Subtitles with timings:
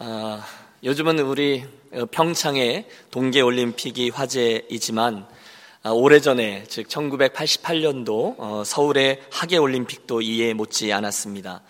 [0.00, 0.44] 아,
[0.84, 1.64] 요즘은 우리
[2.12, 5.26] 평창의 동계올림픽이 화제이지만
[5.82, 11.62] 아, 오래전에 즉 1988년도 어, 서울의 하계올림픽도 이에 못지 않았습니다.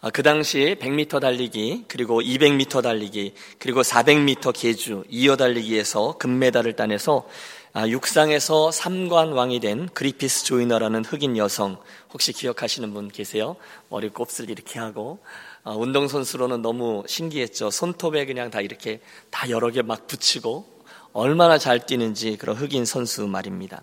[0.00, 7.28] 아, 그 당시 100m 달리기 그리고 200m 달리기 그리고 400m 계주 이어 달리기에서 금메달을 따내서
[7.74, 11.78] 아, 육상에서 삼관왕이 된 그리피스 조이너라는 흑인 여성
[12.12, 13.54] 혹시 기억하시는 분 계세요?
[13.88, 15.28] 머리 곱슬 이렇게 하고 아,
[15.74, 17.70] 운동선수로는 너무 신기했죠.
[17.70, 19.00] 손톱에 그냥 다 이렇게
[19.30, 20.78] 다 여러 개 막 붙이고
[21.12, 23.82] 얼마나 잘 뛰는지 그런 흑인 선수 말입니다.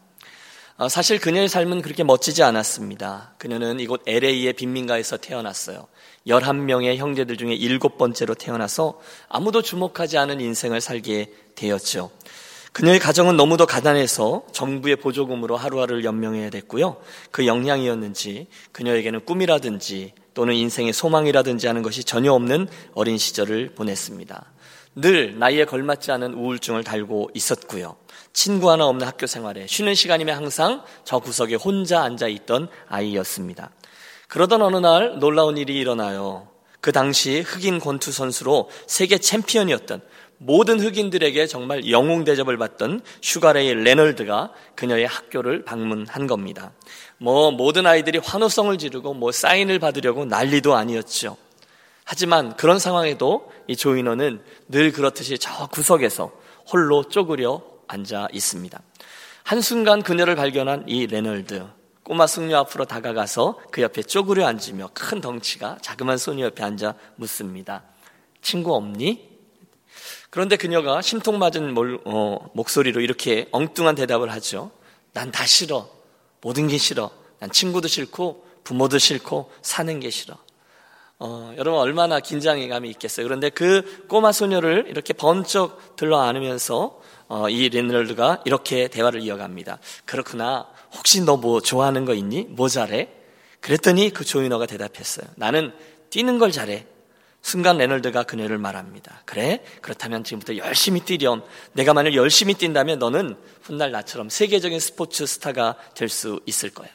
[0.78, 3.36] 아, 사실 그녀의 삶은 그렇게 멋지지 않았습니다.
[3.38, 5.88] 그녀는 이곳 LA의 빈민가에서 태어났어요.
[6.28, 9.00] 11명의 형제들 중에 일곱 번째로 태어나서
[9.30, 12.12] 아무도 주목하지 않은 인생을 살게 되었죠.
[12.74, 16.98] 그녀의 가정은 너무도 가난해서 정부의 보조금으로 하루하루를 연명해야 됐고요.
[17.32, 24.46] 그 영향이었는지 그녀에게는 꿈이라든지 또는 인생의 소망이라든지 하는 것이 전혀 없는 어린 시절을 보냈습니다.
[24.98, 27.96] 늘 나이에 걸맞지 않은 우울증을 달고 있었고요.
[28.32, 33.72] 친구 하나 없는 학교 생활에 쉬는 시간이면 항상 저 구석에 혼자 앉아 있던 아이였습니다.
[34.28, 36.48] 그러던 어느 날 놀라운 일이 일어나요.
[36.82, 40.02] 그 당시 흑인 권투 선수로 세계 챔피언이었던
[40.38, 46.72] 모든 흑인들에게 정말 영웅 대접을 받던 슈가 레이 레너드가 그녀의 학교를 방문한 겁니다.
[47.18, 51.38] 뭐 모든 아이들이 환호성을 지르고 뭐 사인을 받으려고 난리도 아니었죠.
[52.04, 56.32] 하지만 그런 상황에도 이 조인어는 늘 그렇듯이 저 구석에서
[56.72, 58.80] 홀로 쪼그려 앉아 있습니다.
[59.44, 61.66] 한순간 그녀를 발견한 이 레널드.
[62.04, 67.84] 꼬마 승려 앞으로 다가가서 그 옆에 쪼그려 앉으며 큰 덩치가 자그만 소녀 옆에 앉아 묻습니다.
[68.42, 69.35] 친구 없니?
[70.36, 74.70] 그런데 그녀가 심통 맞은 몰, 어, 목소리로 이렇게 엉뚱한 대답을 하죠.
[75.14, 75.90] 난 다 싫어.
[76.42, 77.10] 모든 게 싫어.
[77.40, 80.36] 난 친구도 싫고 부모도 싫고 사는 게 싫어.
[81.20, 83.26] 어, 여러분 얼마나 긴장감이 있겠어요.
[83.26, 89.80] 그런데 그 꼬마 소녀를 이렇게 번쩍 들러 안으면서 어, 이 레널드가 이렇게 대화를 이어갑니다.
[90.04, 90.68] 그렇구나.
[90.98, 92.48] 혹시 너 뭐 좋아하는 거 있니?
[92.50, 93.08] 뭐 잘해?
[93.62, 95.28] 그랬더니 그 조인어가 대답했어요.
[95.38, 95.72] 나는
[96.10, 96.88] 뛰는 걸 잘해.
[97.46, 99.22] 순간 레널드가 그녀를 말합니다.
[99.24, 99.64] 그래?
[99.82, 101.44] 그렇다면 지금부터 열심히 뛰렴.
[101.74, 106.90] 내가 만약 열심히 뛴다면 너는 훗날 나처럼 세계적인 스포츠 스타가 될 수 있을 거야.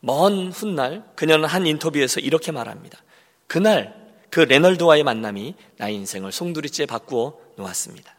[0.00, 2.98] 먼 훗날 그녀는 한 인터뷰에서 이렇게 말합니다.
[3.46, 3.94] 그날
[4.30, 8.10] 그 레널드와의 만남이 나의 인생을 송두리째 바꾸어 놓았습니다.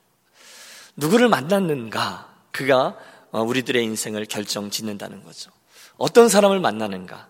[0.98, 2.32] 누구를 만났는가?
[2.52, 2.96] 그가
[3.32, 5.50] 어, 우리들의 인생을 결정 짓는다는 거죠.
[5.98, 7.28] 어떤 사람을 만나는가?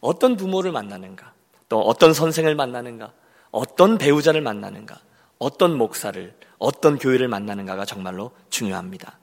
[0.00, 1.32] 어떤 부모를 만나는가?
[1.70, 3.14] 또 어떤 선생을 만나는가?
[3.52, 4.98] 어떤 배우자를 만나는가,
[5.38, 9.18] 어떤 목사를, 어떤 교회를 만나는가가 정말로 중요합니다.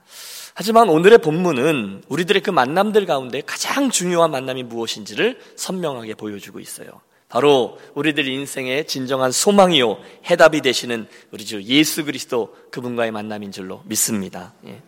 [0.54, 6.90] 하지만 오늘의 본문은 우리들의 그 만남들 가운데 가장 중요한 만남이 무엇인지를 선명하게 보여주고 있어요.
[7.30, 14.54] 바로 우리들 인생의 진정한 소망이요 해답이 되시는 우리 주 예수 그리스도 그분과의 만남인 줄로 믿습니다.
[14.66, 14.82] 예.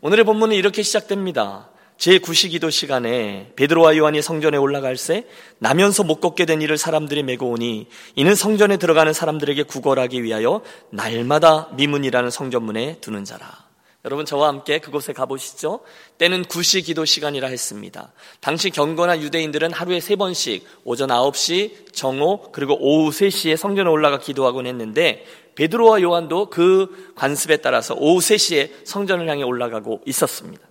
[0.00, 1.70] 오늘의 본문은 이렇게 시작됩니다.
[1.98, 5.24] 제9시기도 시간에 베드로와 요한이 성전에 올라갈 새
[5.58, 11.70] 나면서 못 걷게 된 이를 사람들이 메고 오니 이는 성전에 들어가는 사람들에게 구걸하기 위하여 날마다
[11.76, 13.66] 미문이라는 성전문에 두는 자라.
[14.04, 15.80] 여러분 저와 함께 그곳에 가보시죠.
[16.18, 18.12] 때는 구시기도 시간이라 했습니다.
[18.40, 24.66] 당시 경건한 유대인들은 하루에 세 번씩 오전 9시, 정오, 그리고 오후 3시에 성전에 올라가 기도하곤
[24.68, 25.24] 했는데
[25.56, 30.62] 베드로와 요한도 그 관습에 따라서 오후 3시에 성전을 향해 올라가고 있었습니다.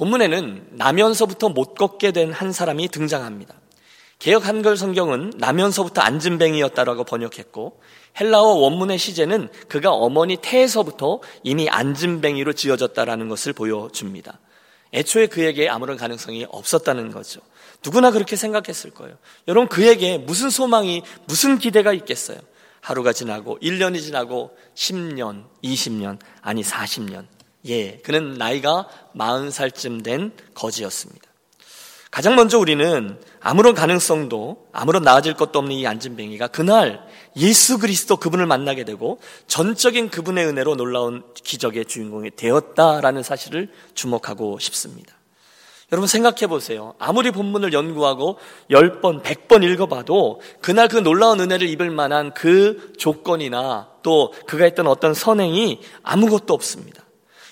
[0.00, 3.54] 본문에는 나면서부터 못 걷게 된 한 사람이 등장합니다.
[4.18, 7.80] 개혁 한글 성경은 나면서부터 앉은뱅이였다라고 번역했고
[8.18, 14.38] 헬라어 원문의 시제는 그가 어머니 태에서부터 이미 앉은뱅이로 지어졌다라는 것을 보여줍니다.
[14.94, 17.40] 애초에 그에게 아무런 가능성이 없었다는 거죠.
[17.84, 19.16] 누구나 그렇게 생각했을 거예요.
[19.48, 22.38] 여러분 그에게 무슨 소망이 무슨 기대가 있겠어요?
[22.80, 27.26] 하루가 지나고 1년이 지나고 10년, 20년, 아니 40년
[27.66, 31.30] 예, 그는 나이가 40살쯤 된 거지였습니다.
[32.10, 37.06] 가장 먼저 우리는 아무런 가능성도 아무런 나아질 것도 없는 이 안진뱅이가 그날
[37.36, 45.14] 예수 그리스도 그분을 만나게 되고 전적인 그분의 은혜로 놀라운 기적의 주인공이 되었다라는 사실을 주목하고 싶습니다.
[45.92, 46.94] 여러분 생각해 보세요.
[46.98, 48.38] 아무리 본문을 연구하고
[48.70, 55.14] 10번, 100번 읽어봐도 그날 그 놀라운 은혜를 입을 만한 그 조건이나 또 그가 했던 어떤
[55.14, 56.99] 선행이 아무것도 없습니다.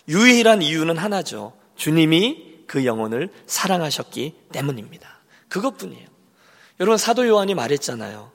[0.08, 1.52] 유일한 이유는 하나죠.
[1.76, 5.20] 주님이 그 영혼을 사랑하셨기 때문입니다.
[5.48, 6.06] 그것뿐이에요.
[6.80, 8.30] 여러분 사도 요한이 말했잖아요.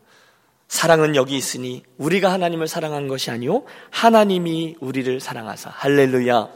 [0.67, 6.49] 사랑은 여기 있으니 우리가 하나님을 사랑한 것이 아니요 하나님이 우리를 사랑하사 할렐루야.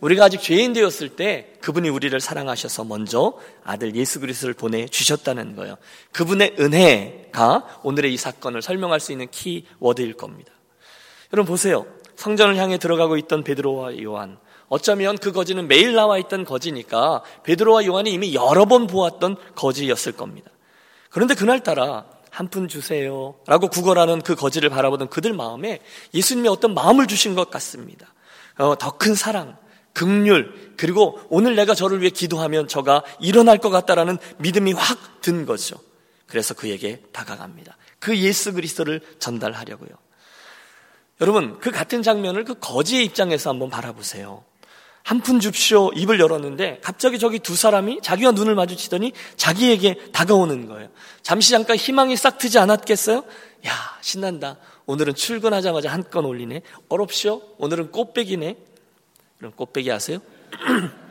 [0.00, 5.76] 우리가 아직 죄인 되었을 때 그분이 우리를 사랑하셔서 먼저 아들 예수 그리스도를 보내 주셨다는 거예요.
[6.10, 10.52] 그분의 은혜가 오늘의 이 사건을 설명할 수 있는 키워드일 겁니다.
[11.32, 11.86] 여러분 보세요.
[12.16, 14.38] 성전을 향해 들어가고 있던 베드로와 요한.
[14.72, 20.50] 어쩌면 그 거지는 매일 나와 있던 거지니까 베드로와 요한이 이미 여러 번 보았던 거지였을 겁니다.
[21.10, 23.34] 그런데 그날따라 한 푼 주세요.
[23.46, 25.80] 라고 구걸하는 그 거지를 바라보던 그들 마음에
[26.14, 28.14] 예수님이 어떤 마음을 주신 것 같습니다.
[28.56, 29.58] 어, 더 큰 사랑,
[29.92, 35.76] 극률, 그리고 오늘 내가 저를 위해 기도하면 저가 일어날 것 같다라는 믿음이 확 든 거죠.
[36.26, 37.76] 그래서 그에게 다가갑니다.
[37.98, 39.90] 그 예수 그리스도를 전달하려고요.
[41.20, 44.42] 여러분, 그 같은 장면을 그 거지의 입장에서 한번 바라보세요.
[45.04, 50.88] 한 푼 줍쇼 입을 열었는데 갑자기 저기 두 사람이 자기와 눈을 마주치더니 자기에게 다가오는 거예요.
[51.22, 53.24] 잠시 잠깐 희망이 싹 트지 않았겠어요?
[53.66, 54.58] 야, 신난다.
[54.86, 56.62] 오늘은 출근하자마자 한 건 올리네.
[56.88, 57.56] 어렵쇼?
[57.58, 58.56] 오늘은 꽃배기네.
[59.38, 60.18] 그럼 꽃배기 아세요?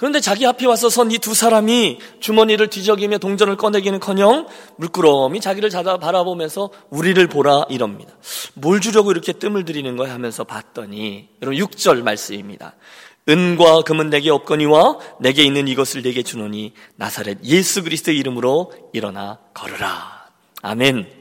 [0.00, 5.98] 그런데 자기 앞에 와서 선 이 두 사람이 주머니를 뒤적이며 동전을 꺼내기는커녕 물끄러미 자기를 자다
[5.98, 8.14] 바라보면서 우리를 보라 이럽니다.
[8.54, 12.76] 뭘 주려고 이렇게 뜸을 들이는 거야 하면서 봤더니 여러분 6절 말씀입니다.
[13.28, 20.28] 은과 금은 내게 없거니와 내게 있는 이것을 내게 주노니 나사렛 예수 그리스도의 이름으로 일어나 걸으라.
[20.62, 21.19] 아멘.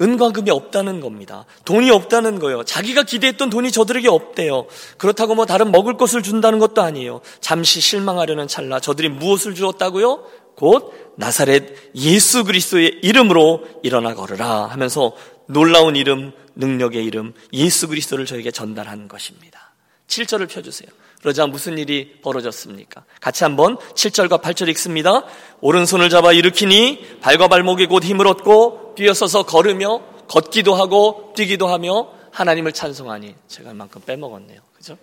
[0.00, 1.44] 은과 금이 없다는 겁니다.
[1.64, 2.64] 돈이 없다는 거예요.
[2.64, 4.66] 자기가 기대했던 돈이 저들에게 없대요.
[4.98, 7.20] 그렇다고 뭐 다른 먹을 것을 준다는 것도 아니에요.
[7.40, 10.24] 잠시 실망하려는 찰나 저들이 무엇을 주었다고요?
[10.56, 15.14] 곧 나사렛 예수 그리스도의 이름으로 일어나 걸으라 하면서
[15.46, 19.74] 놀라운 이름, 능력의 이름 예수 그리스도를 저에게 전달한 것입니다.
[20.06, 20.90] 7절을 펴 주세요.
[21.20, 23.04] 그러자 무슨 일이 벌어졌습니까?
[23.20, 25.24] 같이 한번 7절과 8절 읽습니다.
[25.60, 32.72] 오른손을 잡아 일으키니 발과 발목에 곧 힘을 얻고 뛰어서서 걸으며 걷기도 하고 뛰기도 하며 하나님을
[32.72, 34.60] 찬송하니 제가 이만큼 빼먹었네요.
[34.74, 34.96] 그죠?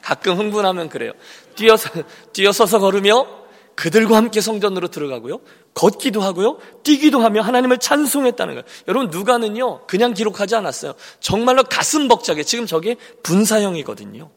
[0.00, 1.12] 가끔 흥분하면 그래요.
[1.54, 1.90] 뛰어서,
[2.32, 3.26] 뛰어서서 걸으며
[3.74, 5.40] 그들과 함께 성전으로 들어가고요.
[5.74, 6.58] 걷기도 하고요.
[6.82, 8.64] 뛰기도 하며 하나님을 찬송했다는 거예요.
[8.88, 10.94] 여러분, 누가는요, 그냥 기록하지 않았어요.
[11.20, 12.42] 정말로 가슴 벅차게.
[12.42, 14.30] 지금 저게 분사형이거든요.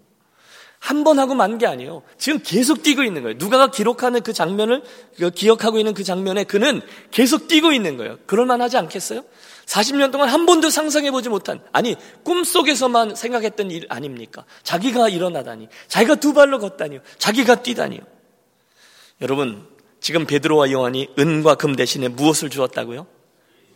[0.86, 2.04] 한 번 하고 만 게 아니에요.
[2.20, 3.38] 지금 계속 뛰고 있는 거예요.
[3.40, 4.84] 누가가 기록하는 그 장면을
[5.18, 8.18] 그 기억하고 있는 그 장면에 그는 계속 뛰고 있는 거예요.
[8.28, 9.24] 그럴 만하지 않겠어요?
[9.66, 14.46] 40년 동안 한 번도 상상해 보지 못한 아니 꿈속에서만 생각했던 일 아닙니까?
[14.62, 18.02] 자기가 일어나다니, 자기가 두 발로 걷다니요, 자기가 뛰다니요.
[19.22, 19.68] 여러분
[20.02, 23.08] 지금 베드로와 요한이 은과 금 대신에 무엇을 주었다고요?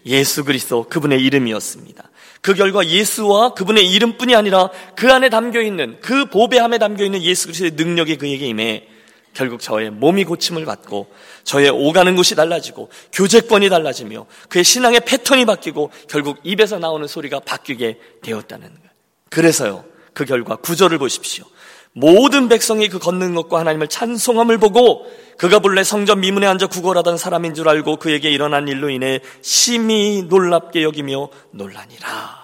[0.05, 2.08] 예수 그리스도 그분의 이름이었습니다.
[2.41, 7.47] 그 결과 예수와 그분의 이름뿐이 아니라 그 안에 담겨 있는 그 보배함에 담겨 있는 예수
[7.47, 8.87] 그리스도의 능력이 그에게 임해
[9.33, 11.11] 결국 저의 몸이 고침을 받고
[11.43, 17.99] 저의 오가는 곳이 달라지고 교제권이 달라지며 그의 신앙의 패턴이 바뀌고 결국 입에서 나오는 소리가 바뀌게
[18.23, 18.89] 되었다는 거예요.
[19.29, 19.85] 그래서요.
[20.13, 21.45] 그 결과 구절을 보십시오.
[21.93, 25.05] 모든 백성이 그 걷는 것과 하나님을 찬송함을 보고
[25.37, 30.83] 그가 본래 성전 미문에 앉아 구걸하던 사람인 줄 알고 그에게 일어난 일로 인해 심히 놀랍게
[30.83, 32.39] 여기며 놀라니라.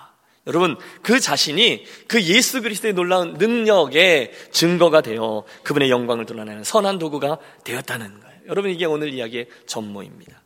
[0.47, 7.39] 여러분, 그 자신이 그 예수 그리스도의 놀라운 능력의 증거가 되어 그분의 영광을 드러내는 선한 도구가
[7.63, 8.36] 되었다는 거예요.
[8.47, 10.44] 여러분, 이게 오늘 이야기의 전모입니다.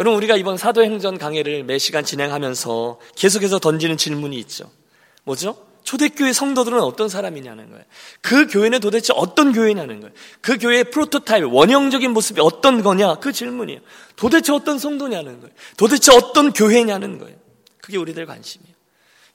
[0.00, 4.70] 여러분, 우리가 이번 사도행전 강해를 매 시간 진행하면서 계속해서 던지는 질문이 있죠.
[5.22, 5.67] 뭐죠?
[5.88, 7.82] 초대교회 성도들은 어떤 사람이냐는 거예요.
[8.20, 10.14] 그 교회는 도대체 어떤 교회냐는 거예요.
[10.42, 13.14] 그 교회의 프로토타입, 원형적인 모습이 어떤 거냐?
[13.14, 13.80] 그 질문이에요.
[14.14, 15.54] 도대체 어떤 성도냐는 거예요.
[15.78, 17.34] 도대체 어떤 교회냐는 거예요.
[17.80, 18.74] 그게 우리들 관심이에요.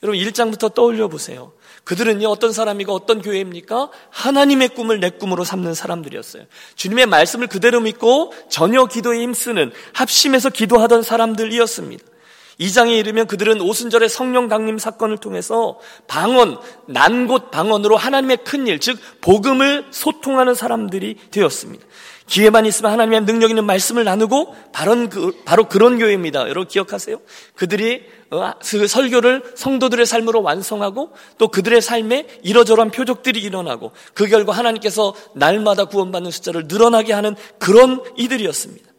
[0.04, 1.54] 여러분 1장부터 떠올려 보세요.
[1.86, 3.89] 그들은요 어떤 사람이고 어떤 교회입니까?
[4.12, 6.44] 하나님의 꿈을 내 꿈으로 삼는 사람들이었어요.
[6.75, 12.12] 주님의 말씀을 그대로 믿고 전혀 기도에 힘쓰는 합심해서 기도하던 사람들이었습니다.
[12.60, 19.00] 2장에 이르면 그들은 오순절의 성령 강림 사건을 통해서 방언, 난곳 방언으로 하나님의 큰 일, 즉
[19.22, 21.86] 복음을 소통하는 사람들이 되었습니다.
[22.27, 26.48] 기회만 있으면 하나님의 능력 있는 말씀을 나누고 바로, 그, 바로 그런 교회입니다.
[26.48, 27.19] 여러분 기억하세요?
[27.55, 34.53] 그들이 어, 그 설교를 성도들의 삶으로 완성하고 또 그들의 삶에 이러저러한 표적들이 일어나고 그 결과
[34.53, 38.93] 하나님께서 날마다 구원받는 숫자를 늘어나게 하는 그런 이들이었습니다.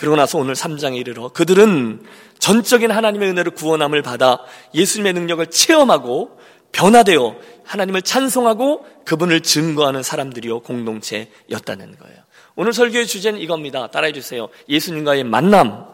[0.00, 2.02] 그러고 나서 오늘 3장에 이르러 그들은
[2.38, 4.38] 전적인 하나님의 은혜를 구원함을 받아
[4.74, 6.38] 예수님의 능력을 체험하고
[6.72, 12.16] 변화되어 하나님을 찬송하고 그분을 증거하는 사람들이요 공동체였다는 거예요.
[12.56, 13.88] 오늘 설교의 주제는 이겁니다.
[13.88, 14.48] 따라해 주세요.
[14.70, 15.84] 예수님과의 만남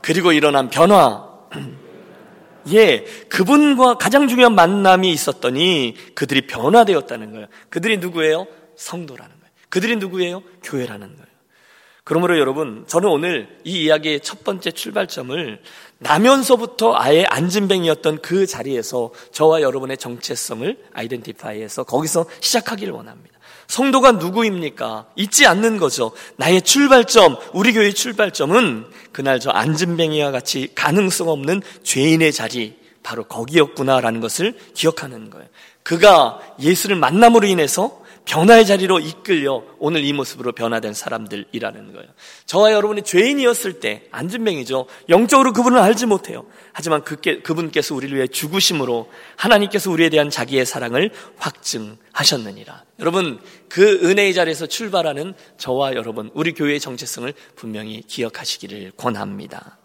[0.00, 1.26] 그리고 일어난 변화.
[2.72, 7.46] 예, 그분과 가장 중요한 만남이 있었더니 그들이 변화되었다는 거예요.
[7.70, 8.46] 그들이 누구예요?
[8.76, 9.52] 성도라는 거예요.
[9.68, 10.44] 그들이 누구예요?
[10.62, 11.35] 교회라는 거예요.
[12.06, 15.60] 그러므로 여러분, 저는 오늘 이 이야기의 첫 번째 출발점을
[15.98, 23.36] 나면서부터 아예 안진뱅이였던 그 자리에서 저와 여러분의 정체성을 아이덴티파이해서 거기서 시작하기를 원합니다.
[23.66, 25.06] 성도가 누구입니까?
[25.16, 26.12] 잊지 않는 거죠.
[26.36, 34.20] 나의 출발점, 우리 교회의 출발점은 그날 저 안진뱅이와 같이 가능성 없는 죄인의 자리, 바로 거기였구나라는
[34.20, 35.48] 것을 기억하는 거예요.
[35.82, 42.08] 그가 예수를 만남으로 인해서 변화의 자리로 이끌려 오늘 이 모습으로 변화된 사람들이라는 거예요.
[42.44, 44.86] 저와 여러분이 죄인이었을 때 안진뱅이죠.
[45.08, 46.44] 영적으로 그분을 알지 못해요.
[46.72, 52.84] 하지만 그분께서 우리를 위해 죽으심으로 하나님께서 우리에 대한 자기의 사랑을 확증하셨느니라.
[52.98, 59.78] 여러분 그 은혜의 자리에서 출발하는 저와 여러분 우리 교회의 정체성을 분명히 기억하시기를 권합니다.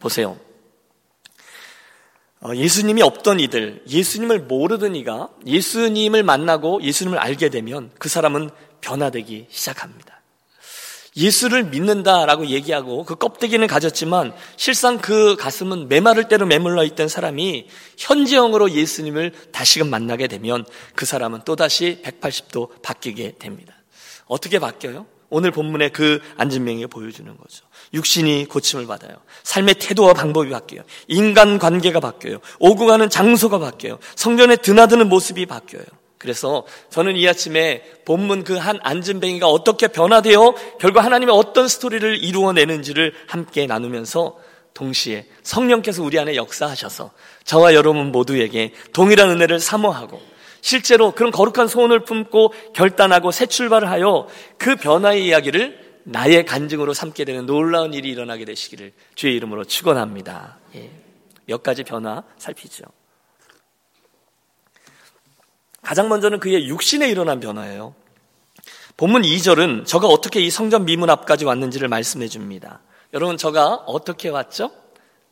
[0.00, 0.38] 보세요.
[2.46, 8.50] 어, 예수님이 없던 이들, 예수님을 모르던 이가 예수님을 만나고 예수님을 알게 되면 그 사람은
[8.80, 10.22] 변화되기 시작합니다.
[11.16, 18.70] 예수를 믿는다라고 얘기하고 그 껍데기는 가졌지만 실상 그 가슴은 메마를 대로 메물러 있던 사람이 현지형으로
[18.70, 23.74] 예수님을 다시금 만나게 되면 그 사람은 또다시 180도 바뀌게 됩니다.
[24.26, 25.06] 어떻게 바뀌어요?
[25.28, 27.64] 오늘 본문의 그 안진명이 보여주는 거죠.
[27.94, 29.16] 육신이 고침을 받아요.
[29.42, 30.84] 삶의 태도와 방법이 바뀌어요.
[31.08, 32.38] 인간 관계가 바뀌어요.
[32.58, 33.98] 오고 가는 장소가 바뀌어요.
[34.14, 35.84] 성전에 드나드는 모습이 바뀌어요.
[36.18, 43.12] 그래서 저는 이 아침에 본문 그 한 안진뱅이가 어떻게 변화되어 결국 하나님의 어떤 스토리를 이루어내는지를
[43.28, 44.38] 함께 나누면서
[44.74, 47.12] 동시에 성령께서 우리 안에 역사하셔서
[47.44, 50.20] 저와 여러분 모두에게 동일한 은혜를 사모하고
[50.66, 54.26] 실제로 그런 거룩한 소원을 품고 결단하고 새 출발을 하여
[54.58, 60.58] 그 변화의 이야기를 나의 간증으로 삼게 되는 놀라운 일이 일어나게 되시기를 주의 이름으로 축원합니다.
[60.74, 60.90] 예.
[61.44, 62.82] 몇 가지 변화 살피죠.
[65.82, 67.94] 가장 먼저는 그의 육신에 일어난 변화예요.
[68.96, 72.80] 본문 2절은 저가 어떻게 이 성전 미문 앞까지 왔는지를 말씀해 줍니다.
[73.12, 74.72] 여러분, 저가 어떻게 왔죠?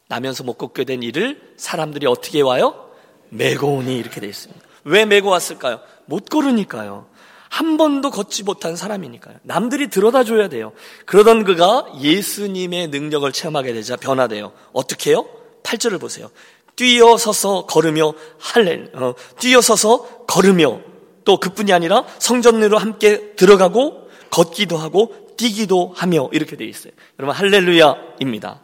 [0.07, 2.89] 나면서 못 걷게 된 일을 사람들이 어떻게 와요?
[3.31, 4.74] 메고 오니 이렇게 되어 있습니다.
[4.85, 5.81] 왜 메고 왔을까요?
[6.07, 7.07] 못 걸으니까요.
[7.49, 9.37] 한 번도 걷지 못한 사람이니까요.
[9.43, 10.73] 남들이 들어다 줘야 돼요.
[11.07, 14.53] 그러던 그가 예수님의 능력을 체험하게 되자 변화돼요.
[14.73, 15.27] 어떻게 해요?
[15.63, 16.31] 8절을 보세요.
[16.77, 20.81] 뛰어서서 걸으며 할렐, 어, 뛰어서서 걸으며
[21.25, 26.93] 또 그뿐이 아니라 성전으로 함께 들어가고 걷기도 하고 뛰기도 하며 이렇게 되어 있어요.
[27.19, 28.61] 여러분 할렐루야입니다.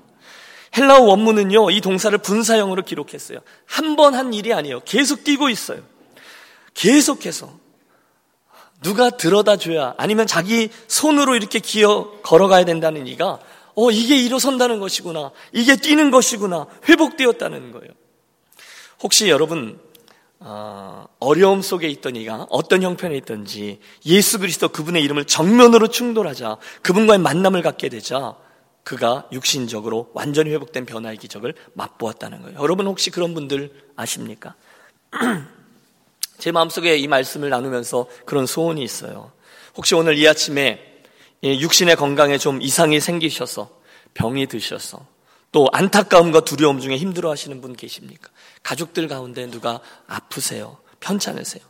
[0.76, 3.38] 헬라어 원문은요 이 동사를 분사형으로 기록했어요.
[3.66, 4.80] 한 번한 일이 아니에요.
[4.84, 5.80] 계속 뛰고 있어요.
[6.80, 7.52] 계속해서
[8.82, 13.38] 누가 들어다 줘야 아니면 자기 손으로 이렇게 기어 걸어가야 된다는 이가
[13.74, 17.90] 어 이게 일어선다는 것이구나 이게 뛰는 것이구나 회복되었다는 거예요.
[19.02, 19.78] 혹시 여러분
[20.38, 27.18] 어, 어려움 속에 있던 이가 어떤 형편에 있던지 예수 그리스도 그분의 이름을 정면으로 충돌하자 그분과의
[27.18, 28.36] 만남을 갖게 되자
[28.84, 32.58] 그가 육신적으로 완전히 회복된 변화의 기적을 맛보았다는 거예요.
[32.58, 34.54] 여러분 혹시 그런 분들 아십니까?
[36.40, 39.30] 제 마음속에 이 말씀을 나누면서 그런 소원이 있어요.
[39.76, 40.80] 혹시 오늘 이 아침에
[41.44, 43.70] 육신의 건강에 좀 이상이 생기셔서
[44.14, 45.06] 병이 드셔서
[45.52, 48.30] 또 안타까움과 두려움 중에 힘들어 하시는 분 계십니까?
[48.62, 50.78] 가족들 가운데 누가 아프세요?
[51.00, 51.62] 편찮으세요?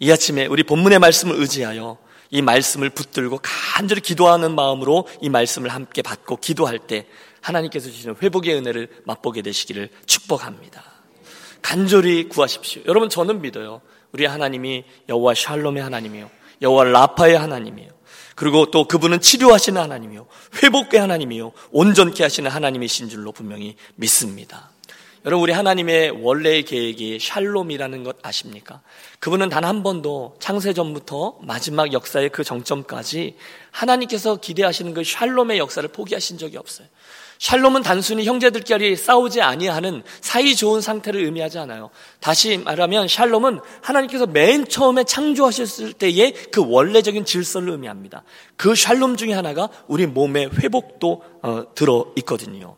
[0.00, 1.98] 이 아침에 우리 본문의 말씀을 의지하여
[2.30, 7.06] 이 말씀을 붙들고 간절히 기도하는 마음으로 이 말씀을 함께 받고 기도할 때
[7.40, 10.82] 하나님께서 주시는 회복의 은혜를 맛보게 되시기를 축복합니다.
[11.62, 12.82] 간절히 구하십시오.
[12.86, 13.80] 여러분 저는 믿어요.
[14.12, 16.30] 우리 하나님이 여호와 샬롬의 하나님이요.
[16.62, 17.90] 여호와 라파의 하나님이에요.
[18.34, 20.26] 그리고 또 그분은 치료하시는 하나님이요.
[20.62, 21.52] 회복의 하나님이요.
[21.70, 24.70] 온전케 하시는 하나님이신 줄로 분명히 믿습니다.
[25.24, 28.82] 여러분 우리 하나님의 원래의 계획이 샬롬이라는 것 아십니까?
[29.18, 33.36] 그분은 단 한 번도 창세 전부터 마지막 역사의 그 정점까지
[33.72, 36.86] 하나님께서 기대하시는 그 샬롬의 역사를 포기하신 적이 없어요.
[37.38, 41.90] 샬롬은 단순히 형제들끼리 싸우지 아니하는 사이 좋은 상태를 의미하지 않아요.
[42.20, 48.22] 다시 말하면 샬롬은 하나님께서 맨 처음에 창조하셨을 때의 그 원래적인 질서를 의미합니다.
[48.56, 52.76] 그 샬롬 중에 하나가 우리 몸의 회복도 어, 들어 있거든요.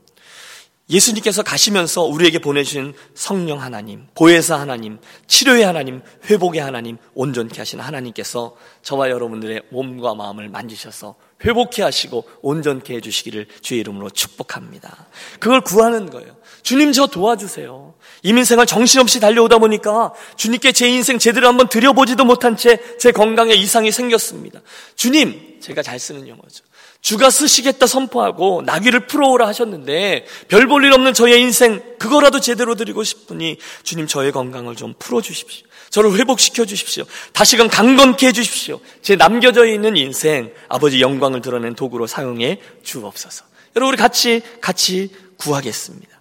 [0.90, 8.56] 예수님께서 가시면서 우리에게 보내주신 성령 하나님, 보혜사 하나님, 치료의 하나님, 회복의 하나님, 온전케 하신 하나님께서
[8.82, 15.06] 저와 여러분들의 몸과 마음을 만지셔서 회복케 하시고 온전케 해주시기를 주의 이름으로 축복합니다.
[15.38, 16.36] 그걸 구하는 거예요.
[16.62, 17.94] 주님 저 도와주세요.
[18.22, 23.92] 이민생활 정신없이 달려오다 보니까 주님께 제 인생 제대로 한번 드려보지도 못한 채 제 건강에 이상이
[23.92, 24.60] 생겼습니다.
[24.96, 26.64] 주님, 제가 잘 쓰는 용어죠.
[27.00, 33.04] 주가 쓰시겠다 선포하고 나귀를 풀어오라 하셨는데 별 볼 일 없는 저의 인생 그거라도 제대로 드리고
[33.04, 35.66] 싶으니 주님 저의 건강을 좀 풀어주십시오.
[35.90, 37.04] 저를 회복시켜 주십시오.
[37.32, 38.80] 다시금 강건케 해 주십시오.
[39.00, 43.44] 제 남겨져 있는 인생 아버지 영광을 드러낸 도구로 사용해 주옵소서.
[43.76, 46.20] 여러분 우리 같이 같이 구하겠습니다.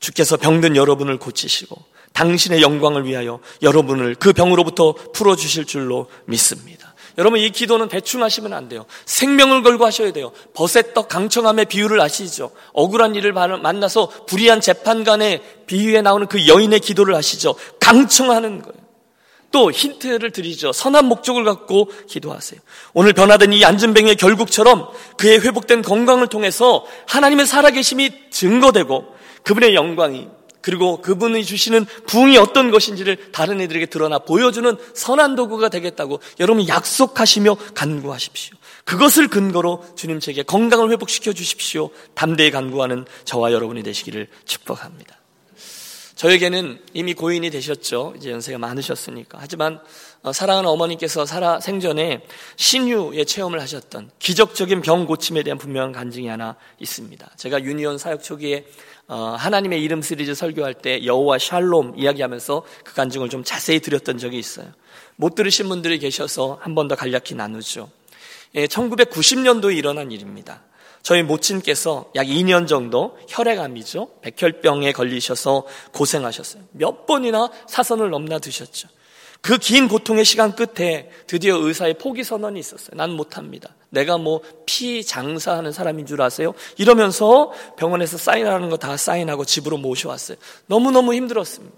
[0.00, 1.76] 주께서 병든 여러분을 고치시고
[2.12, 6.85] 당신의 영광을 위하여 여러분을 그 병으로부터 풀어 주실 줄로 믿습니다.
[7.18, 8.84] 여러분 이 기도는 대충 하시면 안 돼요.
[9.06, 10.32] 생명을 걸고 하셔야 돼요.
[10.54, 12.50] 버셋떡 강청함의 비유를 아시죠?
[12.72, 17.54] 억울한 일을 만나서 불의한 재판관의 비유에 나오는 그 여인의 기도를 아시죠?
[17.80, 18.86] 강청하는 거예요.
[19.50, 20.72] 또 힌트를 드리죠.
[20.72, 22.60] 선한 목적을 갖고 기도하세요.
[22.92, 29.06] 오늘 변화된 이 안전뱅이의 결국처럼 그의 회복된 건강을 통해서 하나님의 살아계심이 증거되고
[29.44, 30.28] 그분의 영광이
[30.66, 37.56] 그리고 그분이 주시는 부흥이 어떤 것인지를 다른 이들에게 드러나 보여주는 선한 도구가 되겠다고 여러분 약속하시며
[37.72, 38.56] 간구하십시오.
[38.84, 41.90] 그것을 근거로 주님 제게 건강을 회복시켜 주십시오.
[42.14, 45.16] 담대히 간구하는 저와 여러분이 되시기를 축복합니다.
[46.16, 48.14] 저에게는 이미 고인이 되셨죠.
[48.16, 49.38] 이제 연세가 많으셨으니까.
[49.40, 49.80] 하지만 어,
[50.32, 52.22] 사랑하는 어머니께서 살아 생전에
[52.56, 57.30] 신유의 체험을 하셨던 기적적인 병 고침에 대한 분명한 간증이 하나 있습니다.
[57.36, 58.66] 제가 유니온 사역 초기에
[59.08, 64.38] 어, 하나님의 이름 시리즈 설교할 때 여호와 샬롬 이야기하면서 그 간증을 좀 자세히 드렸던 적이
[64.38, 64.66] 있어요.
[65.16, 67.90] 못 들으신 분들이 계셔서 한 번 더 간략히 나누죠.
[68.54, 70.62] 1990년도에 예, 일어난 일입니다.
[71.02, 74.08] 저희 모친께서 약 2년 정도 혈액암이죠.
[74.22, 76.64] 백혈병에 걸리셔서 고생하셨어요.
[76.72, 78.88] 몇 번이나 사선을 넘나 드셨죠.
[79.46, 82.90] 그 긴 고통의 시간 끝에 드디어 의사의 포기 선언이 있었어요.
[82.96, 83.74] 난 못합니다.
[83.90, 86.52] 내가 뭐 피 장사하는 사람인 줄 아세요?
[86.76, 90.36] 이러면서 병원에서 사인하는 거 다 사인하고 집으로 모셔왔어요.
[90.66, 91.76] 너무너무 힘들었습니다.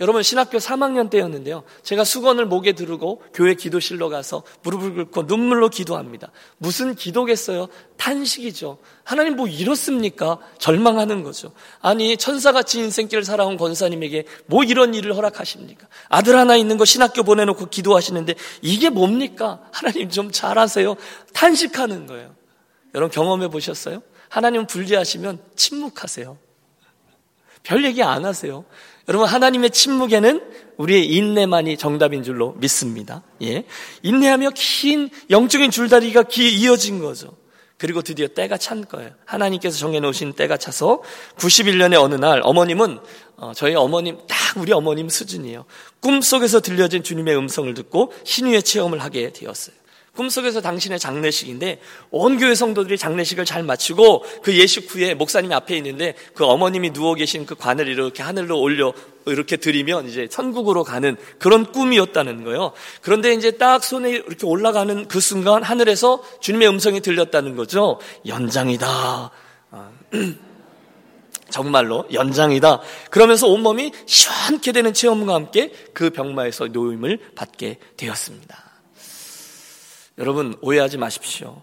[0.00, 1.62] 여러분 신학교 3학년 때였는데요.
[1.82, 6.32] 제가 수건을 목에 두르고 교회 기도실로 가서 무릎을 꿇고 눈물로 기도합니다.
[6.56, 7.68] 무슨 기도겠어요?
[7.98, 8.78] 탄식이죠.
[9.04, 10.38] 하나님 뭐 이렇습니까?
[10.58, 11.52] 절망하는 거죠.
[11.82, 15.86] 아니 천사같이 인생길을 살아온 권사님에게 뭐 이런 일을 허락하십니까?
[16.08, 19.60] 아들 하나 있는 거 신학교 보내놓고 기도하시는데 이게 뭡니까?
[19.70, 20.96] 하나님 좀 잘하세요.
[21.34, 22.34] 탄식하는 거예요.
[22.94, 24.02] 여러분 경험해 보셨어요?
[24.30, 26.38] 하나님 불리하시면 침묵하세요.
[27.62, 28.64] 별 얘기 안 하세요.
[29.10, 30.40] 여러분 하나님의 침묵에는
[30.76, 33.24] 우리의 인내만이 정답인 줄로 믿습니다.
[33.42, 33.64] 예.
[34.04, 37.36] 인내하며 긴 영적인 줄다리가 이어진 거죠.
[37.76, 39.10] 그리고 드디어 때가 찬 거예요.
[39.24, 41.02] 하나님께서 정해놓으신 때가 차서
[41.38, 43.00] 91년의 어느 날 어머님은
[43.38, 45.64] 어, 저희 어머님 딱 우리 어머님 수준이에요.
[45.98, 49.74] 꿈속에서 들려진 주님의 음성을 듣고 신유의 체험을 하게 되었어요.
[50.16, 56.14] 꿈속에서 당신의 장례식인데 온 교회 성도들이 장례식을 잘 마치고 그 예식 후에 목사님 앞에 있는데
[56.34, 58.92] 그 어머님이 누워 계신 그 관을 이렇게 하늘로 올려
[59.26, 62.72] 이렇게 드리면 이제 천국으로 가는 그런 꿈이었다는 거예요.
[63.02, 68.00] 그런데 이제 딱 손에 이렇게 올라가는 그 순간 하늘에서 주님의 음성이 들렸다는 거죠.
[68.26, 69.30] 연장이다.
[69.70, 69.90] 아,
[71.50, 72.80] 정말로 연장이다.
[73.10, 78.69] 그러면서 온몸이 시원케 되는 체험과 함께 그 병마에서 노임을 받게 되었습니다.
[80.20, 81.62] 여러분 오해하지 마십시오.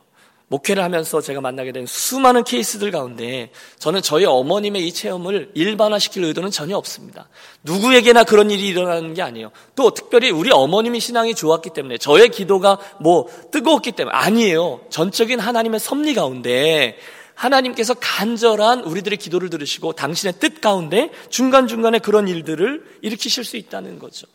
[0.50, 6.52] 목회를 하면서 제가 만나게 된 수많은 케이스들 가운데 저는 저희 어머님의 이 체험을 일반화시킬 의도는
[6.52, 7.28] 전혀 없습니다.
[7.64, 9.52] 누구에게나 그런 일이 일어나는 게 아니에요.
[9.76, 14.82] 또 특별히 우리 어머님이 신앙이 좋았기 때문에 저의 기도가 뭐 뜨거웠기 때문에 아니에요.
[14.90, 16.98] 전적인 하나님의 섭리 가운데
[17.36, 24.26] 하나님께서 간절한 우리들의 기도를 들으시고 당신의 뜻 가운데 중간중간에 그런 일들을 일으키실 수 있다는 거죠.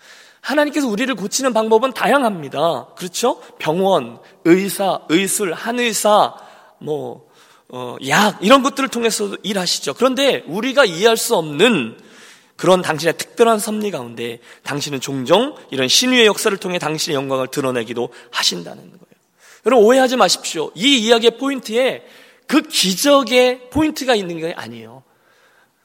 [0.42, 2.88] 하나님께서 우리를 고치는 방법은 다양합니다.
[2.96, 3.40] 그렇죠?
[3.58, 6.34] 병원, 의사, 의술, 한의사,
[6.78, 7.28] 뭐,
[7.68, 9.94] 어, 약, 이런 것들을 통해서 일하시죠.
[9.94, 11.96] 그런데 우리가 이해할 수 없는
[12.56, 18.82] 그런 당신의 특별한 섭리 가운데 당신은 종종 이런 신유의 역사를 통해 당신의 영광을 드러내기도 하신다는
[18.82, 19.02] 거예요.
[19.64, 20.70] 여러분 오해하지 마십시오.
[20.74, 22.04] 이 이야기의 포인트에
[22.46, 25.02] 그 기적의 포인트가 있는 게 아니에요.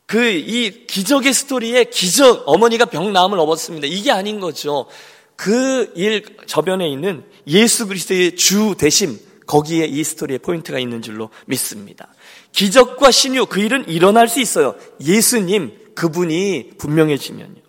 [0.07, 3.87] 그 이 기적의 스토리에 기적 어머니가 병 나음을 얻었습니다.
[3.87, 4.87] 이게 아닌 거죠.
[5.35, 12.07] 그 일 저변에 있는 예수 그리스도의 주 되심 거기에 이 스토리의 포인트가 있는 줄로 믿습니다.
[12.53, 14.75] 기적과 신유 그 일은 일어날 수 있어요.
[15.01, 17.61] 예수님 그분이 분명해지면요.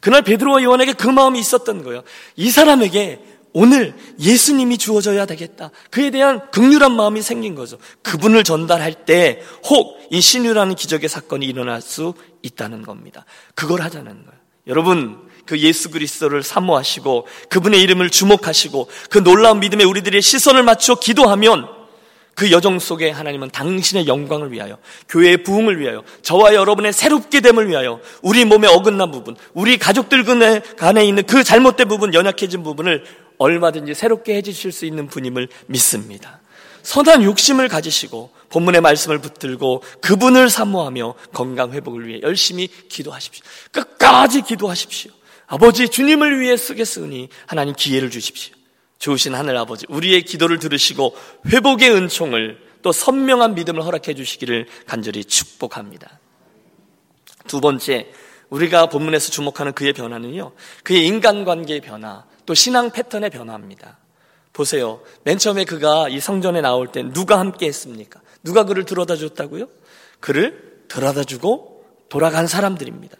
[0.00, 2.02] 그날 베드로와 요한에게 그 마음이 있었던 거예요.
[2.36, 3.20] 이 사람에게
[3.54, 5.70] 오늘 예수님이 주어져야 되겠다.
[5.90, 7.78] 그에 대한 극률한 마음이 생긴 거죠.
[8.02, 13.24] 그분을 전달할 때 혹 이 신유라는 기적의 사건이 일어날 수 있다는 겁니다.
[13.54, 14.40] 그걸 하자는 거예요.
[14.66, 21.68] 여러분, 그 예수 그리스도를 사모하시고 그분의 이름을 주목하시고 그 놀라운 믿음에 우리들의 시선을 맞춰 기도하면
[22.34, 28.00] 그 여정 속에 하나님은 당신의 영광을 위하여, 교회의 부흥을 위하여, 저와 여러분의 새롭게 됨을 위하여,
[28.22, 30.24] 우리 몸에 어긋난 부분, 우리 가족들
[30.76, 33.04] 간에 있는 그 잘못된 부분, 연약해진 부분을
[33.38, 36.40] 얼마든지 새롭게 해주실 수 있는 분임을 믿습니다.
[36.82, 43.44] 선한 욕심을 가지시고 본문의 말씀을 붙들고 그분을 사모하며 건강 회복을 위해 열심히 기도하십시오.
[43.72, 45.10] 끝까지 기도하십시오.
[45.46, 48.54] 아버지 주님을 위해 쓰겠으니 하나님 기회를 주십시오.
[48.98, 51.16] 좋으신 하늘 아버지 우리의 기도를 들으시고
[51.46, 56.20] 회복의 은총을 또 선명한 믿음을 허락해 주시기를 간절히 축복합니다.
[57.46, 58.08] 두 번째
[58.50, 60.52] 우리가 본문에서 주목하는 그의 변화는요.
[60.82, 63.98] 그의 인간관계의 변화, 또 신앙 패턴의 변화입니다.
[64.52, 65.00] 보세요.
[65.24, 68.20] 맨 처음에 그가 이 성전에 나올 때 누가 함께 했습니까?
[68.42, 69.68] 누가 그를 들어다 줬다고요?
[70.20, 73.16] 그를 들어다 주고 돌아간 사람들입니다.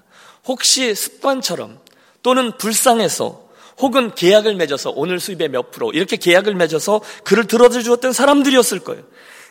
[0.46, 1.80] 혹시 습관처럼
[2.22, 3.44] 또는 불쌍해서
[3.78, 9.02] 혹은 계약을 맺어서 오늘 수입의 몇 프로 이렇게 계약을 맺어서 그를 들어다 주었던 사람들이었을 거예요.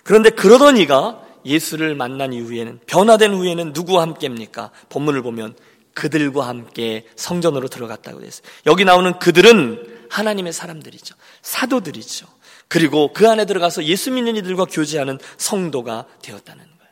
[0.04, 4.72] 그런데 그러던 이가 예수를 만난 이후에는 변화된 후에는 누구와 함께입니까?
[4.90, 5.56] 본문을 보면
[5.94, 8.44] 그들과 함께 성전으로 들어갔다고 되어 있어요.
[8.66, 11.16] 여기 나오는 그들은 하나님의 사람들이죠.
[11.42, 12.28] 사도들이죠.
[12.68, 16.92] 그리고 그 안에 들어가서 예수 믿는 이들과 교제하는 성도가 되었다는 거예요.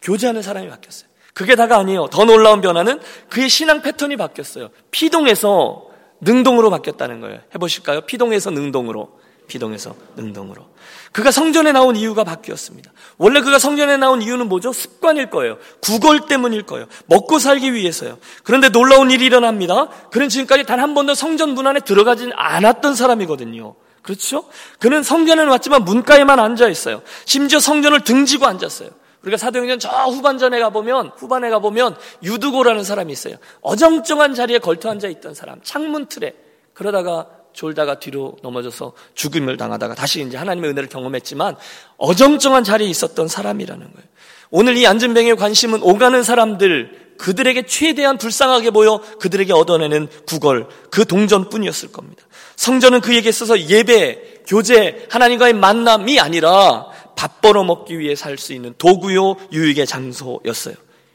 [0.00, 1.08] 교제하는 사람이 바뀌었어요.
[1.34, 2.08] 그게 다가 아니에요.
[2.08, 4.70] 더 놀라운 변화는 그의 신앙 패턴이 바뀌었어요.
[4.90, 5.86] 피동에서
[6.20, 7.40] 능동으로 바뀌었다는 거예요.
[7.54, 8.02] 해보실까요?
[8.02, 9.20] 피동에서 능동으로.
[9.48, 10.66] 피동에서 능동으로.
[11.12, 12.92] 그가 성전에 나온 이유가 바뀌었습니다.
[13.16, 14.72] 원래 그가 성전에 나온 이유는 뭐죠?
[14.72, 15.58] 습관일 거예요.
[15.80, 16.86] 구걸 때문일 거예요.
[17.06, 18.18] 먹고 살기 위해서요.
[18.44, 19.88] 그런데 놀라운 일이 일어납니다.
[20.12, 23.74] 그는 지금까지 단 한 번도 성전 문 안에 들어가진 않았던 사람이거든요.
[24.02, 24.44] 그렇죠?
[24.78, 27.02] 그는 성전에는 왔지만 문가에만 앉아 있어요.
[27.24, 28.90] 심지어 성전을 등지고 앉았어요.
[29.22, 33.34] 우리가 사도행전 저 후반전에 가보면, 후반에 가보면 유두고라는 사람이 있어요.
[33.62, 35.58] 어정쩡한 자리에 걸터 앉아 있던 사람.
[35.64, 36.34] 창문 틀에.
[36.72, 41.56] 그러다가 졸다가 뒤로 넘어져서 죽음을 당하다가 다시 이제 하나님의 은혜를 경험했지만
[41.96, 44.08] 어정쩡한 자리에 있었던 사람이라는 거예요.
[44.50, 51.92] 오늘 이 안전뱅이의 관심은 오가는 사람들, 그들에게 최대한 불쌍하게 보여 그들에게 얻어내는 구걸, 그 동전뿐이었을
[51.92, 52.22] 겁니다.
[52.56, 58.74] 성전은 그에게 있어서 예배, 교제, 하나님과의 만남이 아니라 밥 벌어 먹기 위해 살 수 있는
[58.78, 60.74] 도구요 유익의 장소였어요.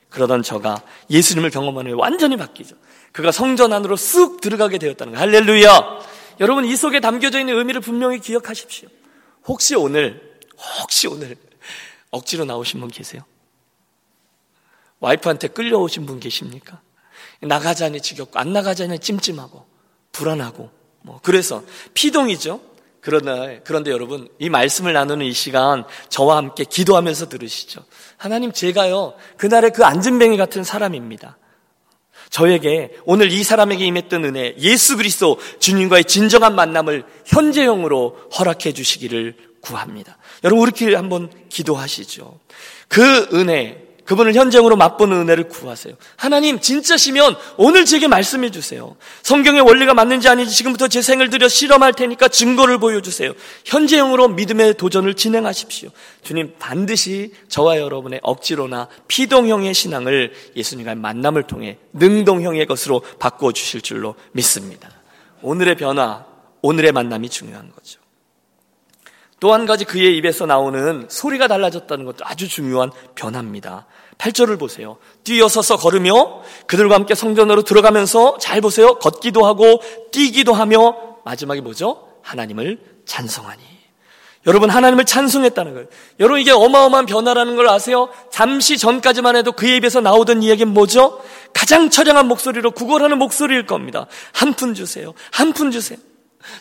[0.10, 2.76] 그러던 저가 예수님을 경험하는 완전히 바뀌죠.
[3.14, 5.22] 그가 성전 안으로 쑥 들어가게 되었다는 거예요.
[5.22, 6.00] 할렐루야!
[6.40, 8.90] 여러분 이 속에 담겨져 있는 의미를 분명히 기억하십시오.
[9.46, 10.40] 혹시 오늘
[10.82, 11.36] 혹시 오늘
[12.12, 13.24] 억지로 나오신 분 계세요?
[15.00, 16.82] 와이프한테 끌려오신 분 계십니까?
[17.42, 19.66] 나가자니 지겹고 안 나가자니 찜찜하고
[20.12, 22.62] 불안하고 뭐 그래서 피동이죠.
[23.02, 27.84] 그러나 그런데 여러분 이 말씀을 나누는 이 시간 저와 함께 기도하면서 들으시죠.
[28.16, 31.38] 하나님 제가요 그날의 그 안전뱅이 같은 사람입니다.
[32.34, 40.18] 저에게 오늘 이 사람에게 임했던 은혜, 예수 그리스도 주님과의 진정한 만남을 현재형으로 허락해 주시기를 구합니다.
[40.44, 42.40] 여러분, 우리끼리 한번 기도하시죠.
[42.88, 45.96] 그 은혜, 그분을 현장으로 맛보는 은혜를 구하세요.
[46.18, 48.96] 하나님 진짜시면 오늘 제게 말씀해 주세요.
[49.24, 53.34] 성경의 원리가 맞는지 아닌지 지금부터 제 생을 들여 실험할 테니까 증거를 보여주세요.
[53.66, 55.90] 현재형으로 믿음의 도전을 진행하십시오.
[56.24, 64.16] 주님 반드시 저와 여러분의 억지로나 피동형의 신앙을 예수님과의 만남을 통해 능동형의 것으로 바꾸어 주실 줄로
[64.34, 64.90] 믿습니다.
[65.42, 66.26] 오늘의 변화,
[66.62, 68.03] 오늘의 만남이 중요한 거죠.
[69.44, 73.88] 또 한 가지 그의 입에서 나오는 소리가 달라졌다는 것도 아주 중요한 변화입니다.
[74.18, 74.96] 8절을 보세요.
[75.26, 78.96] 뛰어서서 걸으며 그들과 함께 성전으로 들어가면서 잘 보세요.
[79.00, 79.82] 걷기도 하고
[80.14, 82.08] 뛰기도 하며 마지막에 뭐죠?
[82.22, 83.62] 하나님을 찬송하니.
[84.48, 85.88] 여러분 하나님을 찬송했다는 거예요.
[86.22, 88.08] 여러분 이게 어마어마한 변화라는 걸 아세요?
[88.32, 91.22] 잠시 전까지만 해도 그의 입에서 나오던 이야기는 뭐죠?
[91.54, 94.08] 가장 처량한 목소리로 구걸하는 목소리일 겁니다.
[94.32, 95.14] 한 푼 주세요.
[95.32, 96.00] 한 푼 주세요.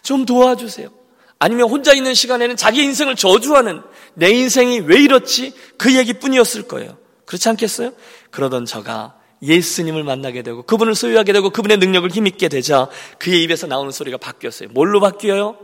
[0.02, 1.01] 좀 도와주세요.
[1.42, 3.82] 아니면 혼자 있는 시간에는 자기 인생을 저주하는
[4.14, 5.52] 내 인생이 왜 이렇지?
[5.76, 6.96] 그 얘기뿐이었을 거예요.
[7.26, 7.90] 그렇지 않겠어요?
[8.30, 13.90] 그러던 저가 예수님을 만나게 되고 그분을 소유하게 되고 그분의 능력을 힘있게 되자 그의 입에서 나오는
[13.90, 14.68] 소리가 바뀌었어요.
[14.68, 15.56] 뭘로 바뀌어요?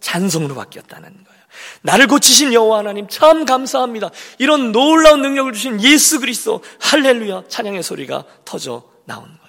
[0.00, 1.40] 찬송으로 바뀌었다는 거예요.
[1.82, 4.10] 나를 고치신 여호와 하나님 참 감사합니다.
[4.38, 9.39] 이런 놀라운 능력을 주신 예수 그리스도 할렐루야 찬양의 소리가 터져 나오는 거예요.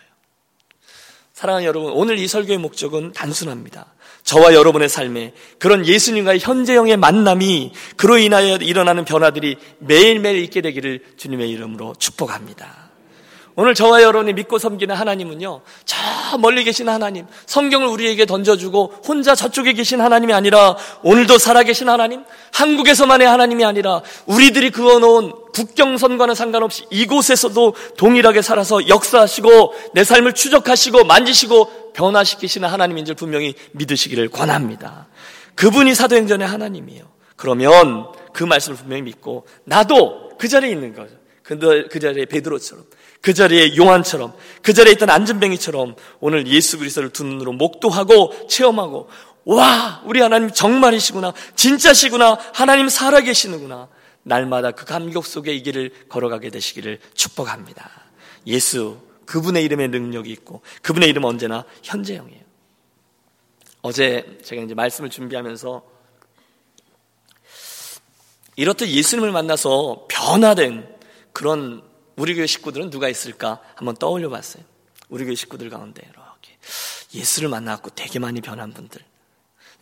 [1.41, 3.95] 사랑하는 여러분, 오늘 이 설교의 목적은 단순합니다.
[4.21, 11.49] 저와 여러분의 삶에 그런 예수님과의 현재형의 만남이 그로 인하여 일어나는 변화들이 매일매일 있게 되기를 주님의
[11.49, 12.90] 이름으로 축복합니다.
[13.55, 19.73] 오늘 저와 여러분이 믿고 섬기는 하나님은요, 저 멀리 계신 하나님, 성경을 우리에게 던져주고 혼자 저쪽에
[19.73, 28.41] 계신 하나님이 아니라 오늘도 살아계신 하나님, 한국에서만의 하나님이 아니라 우리들이 그어놓은 국경선과는 상관없이 이곳에서도 동일하게
[28.41, 35.07] 살아서 역사하시고 내 삶을 추적하시고 만지시고 변화시키시는 하나님인 줄 분명히 믿으시기를 권합니다.
[35.55, 37.03] 그분이 사도행전의 하나님이에요.
[37.35, 41.15] 그러면 그 말씀을 분명히 믿고 나도 그 자리에 있는 거죠.
[41.43, 42.85] 그, 그 자리에 베드로처럼
[43.21, 49.10] 그 자리에 용환처럼 그 자리에 있던 안전뱅이처럼 오늘 예수 그리스도를 두 눈으로 목도하고 체험하고
[49.45, 53.89] 와 우리 하나님 정말이시구나 진짜시구나 하나님 살아계시는구나.
[54.23, 57.89] 날마다 그 감격 속에 이 길을 걸어가게 되시기를 축복합니다.
[58.47, 62.41] 예수 그분의 이름에 능력이 있고 그분의 이름은 언제나 현재형이에요.
[63.81, 65.84] 어제 제가 이제 말씀을 준비하면서
[68.57, 70.88] 이렇듯 예수님을 만나서 변화된
[71.34, 71.81] 그런
[72.15, 74.63] 우리 교회 식구들은 누가 있을까 한번 떠올려 봤어요.
[75.10, 76.58] 우리 교회 식구들 가운데 이렇게
[77.13, 79.02] 예수를 만나고 되게 많이 변한 분들.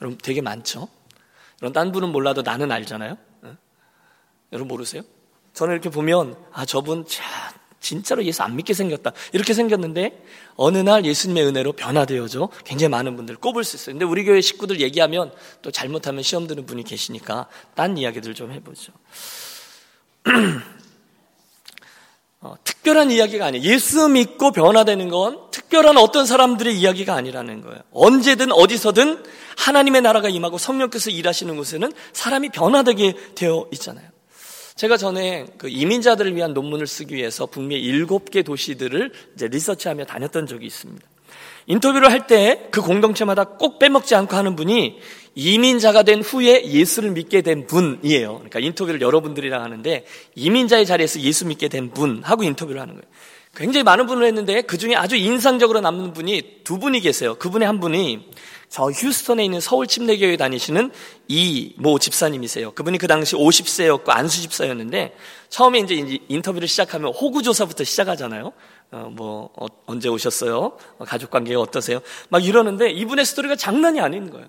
[0.02, 0.88] 여러분 되게 많죠?
[1.58, 3.18] 그런 딴 분은 몰라도 나는 알잖아요.
[3.44, 3.52] 네?
[4.54, 5.04] 여러분 모르세요?
[5.54, 7.26] 저는 이렇게 보면 아 저분 참
[7.80, 10.24] 진짜로 예수 안 믿게 생겼다 이렇게 생겼는데
[10.56, 13.94] 어느 날 예수님의 은혜로 변화되어져 굉장히 많은 분들 꼽을 수 있어요.
[13.94, 18.94] 근데 우리 교회 식구들 얘기하면 또 잘못하면 시험 드는 분이 계시니까 딴 이야기들 좀 해보죠.
[22.41, 23.65] 어, 특별한 이야기가 아니에요.
[23.65, 27.82] 예수 믿고 변화되는 건 특별한 어떤 사람들의 이야기가 아니라는 거예요.
[27.91, 29.23] 언제든 어디서든
[29.58, 34.08] 하나님의 나라가 임하고 성령께서 일하시는 곳에는 사람이 변화되게 되어 있잖아요.
[34.75, 40.47] 제가 전에 그 이민자들을 위한 논문을 쓰기 위해서 북미 일곱 개 도시들을 이제 리서치하며 다녔던
[40.47, 41.06] 적이 있습니다.
[41.67, 45.00] 인터뷰를 할 때 그 공동체마다 꼭 빼먹지 않고 하는 분이
[45.36, 48.34] 이민자가 된 후에 예수를 믿게 된 분이에요.
[48.36, 53.06] 그러니까 인터뷰를 여러분들이랑 하는데 이민자의 자리에서 예수 믿게 된 분하고 인터뷰를 하는 거예요.
[53.56, 57.36] 굉장히 많은 분을 했는데 그 중에 아주 인상적으로 남는 분이 두 분이 계세요.
[57.36, 58.30] 그분의 한 분이
[58.69, 60.91] 저 휴스턴에 있는 서울 침례교회 다니시는
[61.28, 62.72] 이 모 집사님이세요.
[62.72, 65.15] 그분이 그 당시 50세였고 안수 집사였는데
[65.50, 68.52] 처음에 이제 인터뷰를 시작하면 호구 조사부터 시작하잖아요.
[68.91, 70.78] 어, 뭐 어, 언제 오셨어요?
[70.97, 71.99] 어, 가족 관계가 어떠세요?
[72.30, 74.47] 막 이러는데 이분의 스토리가 장난이 아닌 거예요.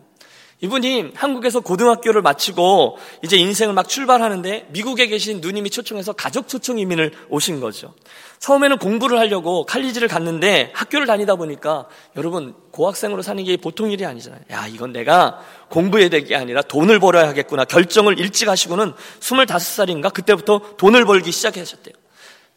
[0.62, 7.12] 이분이 한국에서 고등학교를 마치고 이제 인생을 막 출발하는데 미국에 계신 누님이 초청해서 가족 초청 이민을
[7.31, 7.94] 오신 거죠.
[8.40, 14.40] 처음에는 공부를 하려고 칼리지를 갔는데 학교를 다니다 보니까 여러분 고학생으로 사는 게 보통 일이 아니잖아요.
[14.53, 17.64] 야, 이건 내가 공부해야 될 게 아니라 돈을 벌어야 하겠구나.
[17.64, 21.94] 결정을 일찍 하시고는 25살인가 그때부터 돈을 벌기 시작하셨대요.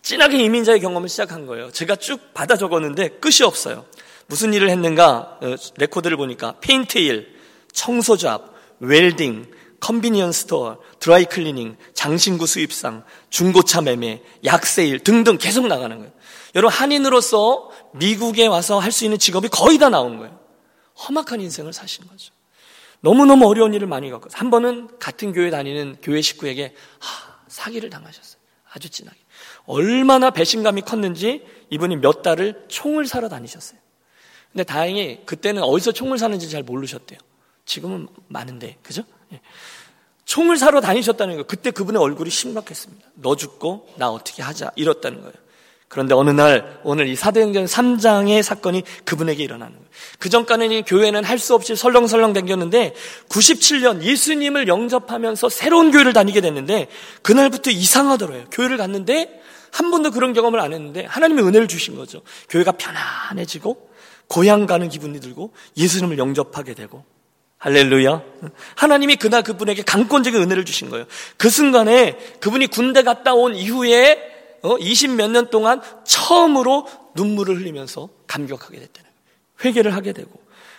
[0.03, 1.71] 진하게 이민자의 경험을 시작한 거예요.
[1.71, 3.85] 제가 쭉 받아 적었는데 끝이 없어요.
[4.27, 7.33] 무슨 일을 했는가 어, 레코드를 보니까 페인트 일,
[7.71, 15.97] 청소 job, welding, convenience store, 드라이 클리닝, 장신구 수입상, 중고차 매매, 약세일 등등 계속 나가는
[15.97, 16.11] 거예요.
[16.55, 20.37] 여러분 한인으로서 미국에 와서 할 수 있는 직업이 거의 다 나온 거예요.
[21.07, 22.33] 험악한 인생을 사신 거죠.
[23.01, 24.37] 너무너무 어려운 일을 많이 겪었어요.
[24.37, 28.41] 한 번은 같은 교회 다니는 교회 식구에게 하, 사기를 당하셨어요.
[28.71, 29.17] 아주 진하게.
[29.65, 33.79] 얼마나 배신감이 컸는지 이분이 몇 달을 총을 사러 다니셨어요.
[34.51, 37.19] 근데 다행히 그때는 어디서 총을 사는지 잘 모르셨대요.
[37.65, 39.03] 지금은 많은데, 그죠?
[39.31, 39.41] 예.
[40.25, 41.43] 총을 사러 다니셨다는 거예요.
[41.45, 43.07] 그때 그분의 얼굴이 심각했습니다.
[43.15, 44.71] 너 죽고 나 어떻게 하자.
[44.75, 45.33] 이렇다는 거예요.
[45.87, 49.89] 그런데 어느 날 오늘 이 사도행전 3장의 사건이 그분에게 일어나는 거예요.
[50.17, 52.95] 그 전까지는 교회는 할 수 없이 설렁설렁 댕겼는데
[53.29, 56.87] 97년 예수님을 영접하면서 새로운 교회를 다니게 됐는데
[57.21, 58.45] 그날부터 이상하더라고요.
[58.49, 59.41] 교회를 갔는데
[59.73, 62.21] 한 번도 그런 경험을 안 했는데 하나님의 은혜를 주신 거죠.
[62.47, 63.89] 교회가 편안해지고
[64.27, 67.03] 고향 가는 기분이 들고 예수님을 영접하게 되고
[67.57, 68.21] 할렐루야.
[68.75, 71.05] 하나님이 그날 그분에게 강권적인 은혜를 주신 거예요.
[71.37, 74.19] 그 순간에 그분이 군대 갔다 온 이후에
[74.61, 79.65] 20몇 어, 년 동안 처음으로 눈물을 흘리면서 감격하게 됐다는 거예요.
[79.65, 80.29] 회개를 하게 되고.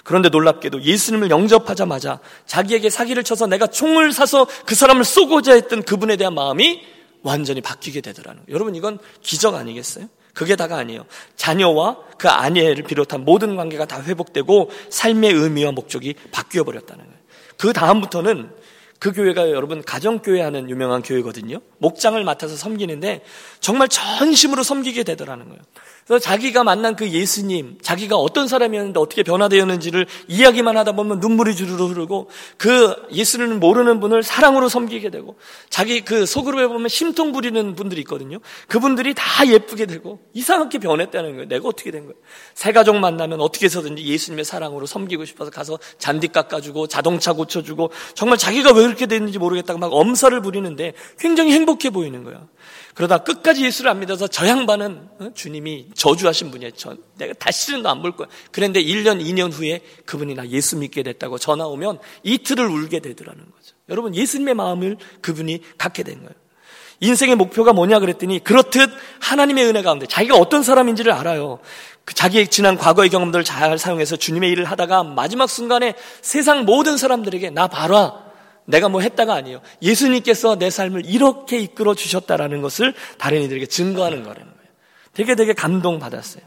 [0.05, 6.17] 그런데 놀랍게도 예수님을 영접하자마자 자기에게 사기를 쳐서 내가 총을 사서 그 사람을 쏘고자 했던 그분에
[6.17, 6.94] 대한 마음이
[7.25, 8.55] 완전히 바뀌게 되더라는 거예요.
[8.55, 10.09] 여러분 이건 기적 아니겠어요?
[10.35, 11.07] 그게 다가 아니에요.
[11.37, 17.19] 자녀와 그 아내를 비롯한 모든 관계가 다 회복되고 삶의 의미와 목적이 바뀌어 버렸다는 거예요.
[17.57, 18.51] 그 다음부터는
[18.99, 21.61] 그 교회가 여러분 가정교회 하는 유명한 교회거든요.
[21.79, 23.25] 목장을 맡아서 섬기는데
[23.61, 25.63] 정말 전심으로 섬기게 되더라는 거예요.
[26.07, 31.87] 그래서 자기가 만난 그 예수님, 자기가 어떤 사람이었는데 어떻게 변화되었는지를 이야기만 하다 보면 눈물이 주르르
[31.87, 35.37] 흐르고 그 예수를 모르는 분을 사랑으로 섬기게 되고
[35.71, 38.39] 자기 그 속으로 보면 심통 부리는 분들이 있거든요.
[38.69, 41.49] 그분들이 다 예쁘게 되고 이상하게 변했다는 거예요.
[41.49, 42.15] 내가 어떻게 된 거예요?
[42.55, 48.37] 새 가족 만나면 어떻게 해서든지 예수님의 사랑으로 섬기고 싶어서 가서 잔디 깎아주고 자동차 고쳐주고 정말
[48.37, 52.49] 자기가 왜 그렇게 됐는지 모르겠다고 막 엄살을 부리는데 굉장히 행복해 보이는 거예요.
[52.95, 55.31] 그러다 끝까지 예수를 안 믿어서 저 양반은 어?
[55.35, 56.71] 주님이 저주하신 분이에요.
[56.77, 58.29] 저, 내가 다시는 너 안 볼 거야.
[58.53, 63.75] 그런데 1년, 2년 후에 그분이 나 예수 믿게 됐다고 전화 오면 이틀을 울게 되더라는 거죠.
[63.89, 66.31] 여러분 예수님의 마음을 그분이 갖게 된 거예요.
[67.01, 71.59] 인생의 목표가 뭐냐 그랬더니 그렇듯 하나님의 은혜 가운데 자기가 어떤 사람인지를 알아요.
[72.05, 77.51] 그 자기의 지난 과거의 경험들을 잘 사용해서 주님의 일을 하다가 마지막 순간에 세상 모든 사람들에게
[77.51, 78.24] 나 봐라.
[78.67, 79.61] 내가 뭐 했다가 아니에요.
[79.83, 84.69] 예수님께서 내 삶을 이렇게 이끌어 주셨다라는 것을 다른 이들에게 증거하는 거라는 거예요.
[85.13, 86.43] 되게 되게 감동받았어요.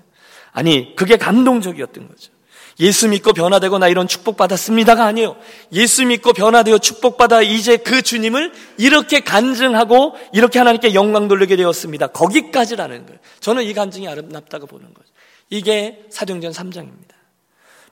[0.52, 2.32] 아니, 그게 감동적이었던 거죠.
[2.80, 5.36] 예수 믿고 변화되고 나 이런 축복받았습니다가 아니에요.
[5.74, 12.08] 예수 믿고 변화되어 축복받아 이제 그 주님을 이렇게 간증하고 이렇게 하나님께 영광 돌리게 되었습니다.
[12.08, 13.20] 거기까지라는 거예요.
[13.40, 15.10] 저는 이 간증이 아름답다고 보는 거죠.
[15.50, 17.17] 이게 사도행전 3장입니다.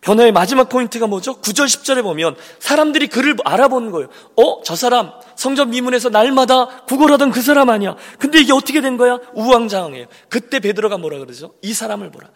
[0.06, 1.42] 변화의 마지막 포인트가 뭐죠?
[1.42, 4.08] 9절, 10절에 보면 사람들이 그를 알아보는 거예요.
[4.36, 4.62] 어?
[4.64, 7.96] 저 사람 성전 미문에서 날마다 구걸하던 그 사람 아니야.
[8.20, 9.18] 근데 이게 어떻게 된 거야?
[9.34, 10.06] 우왕좌왕해요.
[10.30, 11.56] 그때 베드로가 뭐라 그러죠?
[11.64, 12.30] 이 사람을 보라.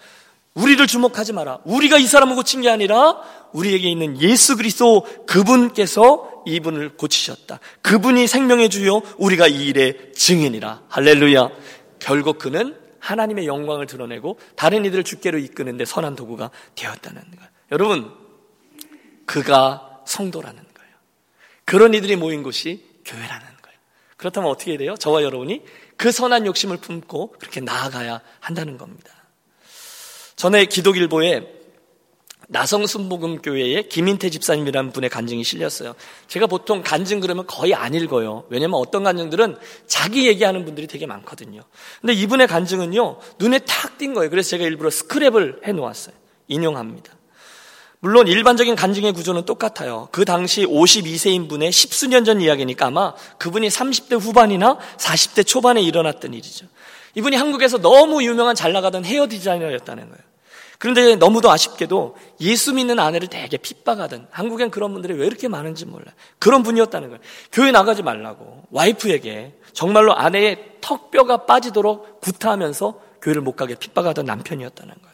[0.56, 1.60] 우리를 주목하지 마라.
[1.64, 3.18] 우리가 이 사람을 고친 게 아니라
[3.54, 7.60] 우리에게 있는 예수 그리스도 그분께서 이분을 고치셨다.
[7.84, 10.86] 그분이 생명의 주요 우리가 이 일의 증인이라.
[10.88, 11.50] 할렐루야.
[12.00, 17.59] 결국 그는 하나님의 영광을 드러내고 다른 이들을 주께로 이끄는데 선한 도구가 되었다는 거예요.
[17.72, 18.12] 여러분,
[19.26, 20.92] 그가 성도라는 거예요.
[21.66, 23.80] 그런 이들이 모인 곳이 교회라는 거예요.
[24.18, 24.96] 그렇다면 어떻게 돼요?
[24.96, 25.64] 저와 여러분이
[25.98, 29.14] 그 선한 욕심을 품고 그렇게 나아가야 한다는 겁니다.
[30.36, 31.60] 전에 기독일보에
[32.52, 35.94] 나성순복음교회의 김인태 집사님이라는 분의 간증이 실렸어요.
[36.28, 38.46] 제가 보통 간증 그러면 거의 안 읽어요.
[38.50, 41.62] 왜냐면 어떤 간증들은 자기 얘기하는 분들이 되게 많거든요.
[42.02, 44.32] 근데 이분의 간증은요, 눈에 탁 띈 거예요.
[44.32, 46.16] 그래서 제가 일부러 스크랩을 해 놓았어요.
[46.48, 47.19] 인용합니다.
[48.02, 50.08] 물론 일반적인 간증의 구조는 똑같아요.
[50.12, 56.66] 그 당시 52세인 분의 십수년 전 이야기니까 아마 그분이 30대 후반이나 40대 초반에 일어났던 일이죠.
[57.16, 60.30] 이분이 한국에서 너무 유명한 잘 나가던 헤어 디자이너였다는 거예요.
[60.78, 66.14] 그런데 너무도 아쉽게도 예수 믿는 아내를 되게 핍박하던 한국엔 그런 분들이 왜 이렇게 많은지 몰라요.
[66.40, 67.22] 그런 분이었다는 거예요.
[67.52, 75.09] 교회 나가지 말라고 와이프에게 정말로 아내의 턱뼈가 빠지도록 구타하면서 교회를 못 가게 핍박하던 남편이었다는 거예요.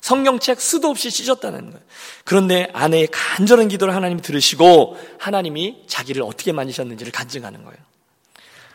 [0.00, 1.84] 성경책 수도 없이 찢었다는 거예요.
[2.24, 7.78] 그런데 아내의 간절한 기도를 하나님이 들으시고 하나님이 자기를 어떻게 만드셨는지를 간증하는 거예요.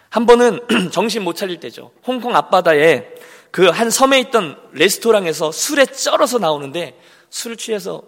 [0.10, 0.60] 한 번은
[0.92, 1.92] 정신 못 차릴 때죠.
[2.06, 3.08] 홍콩 앞바다에
[3.52, 6.98] 그 한 섬에 있던 레스토랑에서 술에 쩔어서 나오는데
[7.30, 8.02] 술을 취해서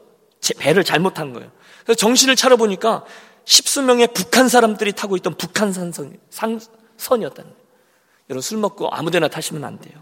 [0.58, 1.52] 배를 잘못한 거예요.
[1.84, 3.04] 그래서 정신을 차려보니까
[3.46, 5.92] 십수명의 북한 사람들이 타고 있던 북한산
[6.30, 6.60] 선,
[6.98, 7.64] 선이었다는 거예요.
[8.30, 9.94] 여러분 술 먹고 아무 데나 타시면 안 돼요.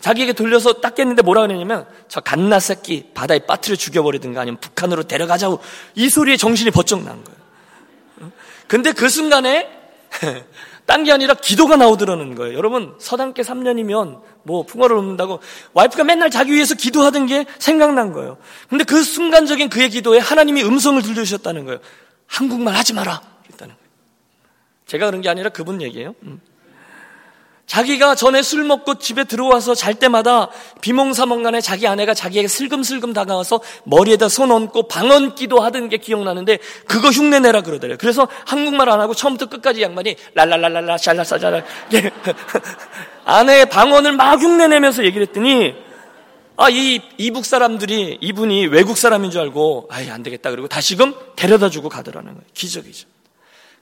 [0.00, 5.60] 자기에게 돌려서 닦겠는데 뭐라 그러냐면 저 갓나 새끼 바다에 빠뜨려 죽여버리든가 아니면 북한으로 데려가자고
[5.94, 8.32] 이 소리에 정신이 번쩍 난 거예요.
[8.66, 9.68] 근데 그 순간에
[10.86, 12.56] 딴 게 아니라 기도가 나오더라는 거예요.
[12.56, 15.40] 여러분 서당계 3년이면 뭐 풍어를 놓는다고
[15.72, 18.38] 와이프가 맨날 자기 위해서 기도하던 게 생각난 거예요.
[18.68, 21.78] 근데 그 순간적인 그의 기도에 하나님이 음성을 들려주셨다는 거예요.
[22.26, 23.20] 한국말 하지 마라.
[23.44, 23.90] 그랬다는 거예요.
[24.86, 26.14] 제가 그런 게 아니라 그분 얘기예요.
[26.24, 26.40] 음.
[27.70, 30.48] 자기가 전에 술 먹고 집에 들어와서 잘 때마다
[30.80, 37.38] 비몽사몽간에 자기 아내가 자기에게 슬금슬금 다가와서 머리에다 손 얹고 방언기도 하던 게 기억나는데 그거 흉내
[37.38, 37.96] 내라 그러더래요.
[38.00, 41.62] 그래서 한국말 안 하고 처음부터 끝까지 양반이 랄랄랄랄라 샬라사자라
[43.24, 45.72] 아내의 방언을 막 흉내 내면서 얘기를 했더니
[46.56, 51.70] 아, 이 이북 사람들이 이분이 외국 사람인 줄 알고 아이 안 되겠다 그리고 다시금 데려다
[51.70, 52.44] 주고 가더라는 거예요.
[52.52, 53.09] 기적이죠.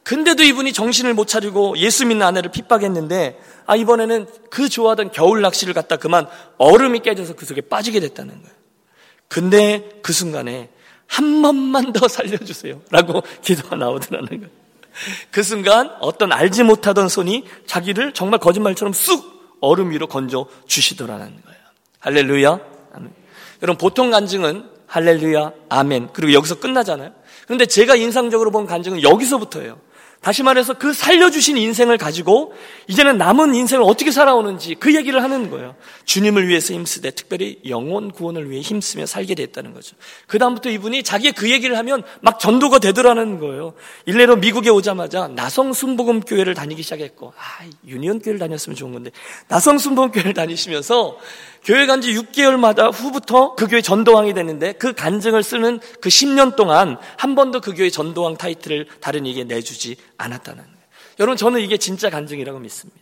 [0.08, 5.74] 근데도 이분이 정신을 못 차리고 예수 믿는 아내를 핍박했는데 아 이번에는 그 좋아하던 겨울 낚시를
[5.74, 8.56] 갔다 그만 얼음이 깨져서 그 속에 빠지게 됐다는 거예요.
[9.28, 10.70] 근데 그 순간에
[11.06, 12.80] 한 번만 더 살려주세요.
[12.90, 14.46] 라고 기도가 나오더라는 거예요.
[15.30, 21.60] 그 순간 어떤 알지 못하던 손이 자기를 정말 거짓말처럼 쑥 얼음 위로 건져 주시더라는 거예요.
[21.98, 22.60] 할렐루야.
[22.94, 23.12] 아멘.
[23.60, 26.14] 여러분 보통 간증은 할렐루야, 아멘.
[26.14, 27.12] 그리고 여기서 끝나잖아요.
[27.44, 29.78] 그런데 제가 인상적으로 본 간증은 여기서부터예요.
[30.20, 32.54] 다시 말해서 그 살려주신 인생을 가지고
[32.88, 35.76] 이제는 남은 인생을 어떻게 살아오는지 그 얘기를 하는 거예요.
[36.06, 39.96] 주님을 위해서 힘쓰되 특별히 영혼 구원을 위해 힘쓰며 살게 됐다는 거죠.
[40.26, 43.74] 그다음부터 이분이 자기의 그 얘기를 하면 막 전도가 되더라는 거예요.
[44.06, 49.10] 일례로 미국에 오자마자 나성 순복음 교회를 다니기 시작했고 아, 유니온 교회를 다녔으면 좋은 건데
[49.48, 51.18] 나성 순복음 교회를 다니시면서
[51.64, 56.96] 교회 간 지 6개월마다 후부터 그 교회 전도왕이 됐는데 그 간증을 쓰는 그 10년 동안
[57.16, 60.78] 한 번도 그 교회 전도왕 타이틀을 다른 이에게 내주지 않았다는 거예요.
[61.20, 63.00] 여러분 저는 이게 진짜 간증이라고 믿습니다.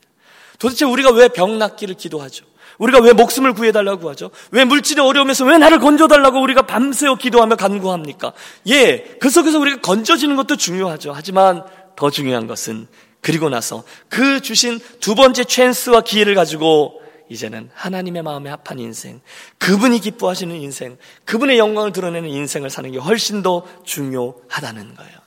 [0.59, 2.47] 도대체 우리가 왜 병 낫기를 기도하죠?
[2.79, 4.31] 우리가 왜 목숨을 구해달라고 하죠?
[4.51, 8.33] 왜 물질의 어려움에서 왜 나를 건져달라고 우리가 밤새워 기도하며 간구합니까?
[8.69, 11.13] 예, 그 속에서 우리가 건져지는 것도 중요하죠.
[11.15, 11.65] 하지만
[11.97, 12.87] 더 중요한 것은
[13.23, 19.21] 그리고 나서 그 주신 두 번째 찬스와 기회를 가지고 이제는 하나님의 마음에 합한 인생,
[19.59, 25.26] 그분이 기뻐하시는 인생, 그분의 영광을 드러내는 인생을 사는 게 훨씬 더 중요하다는 거예요.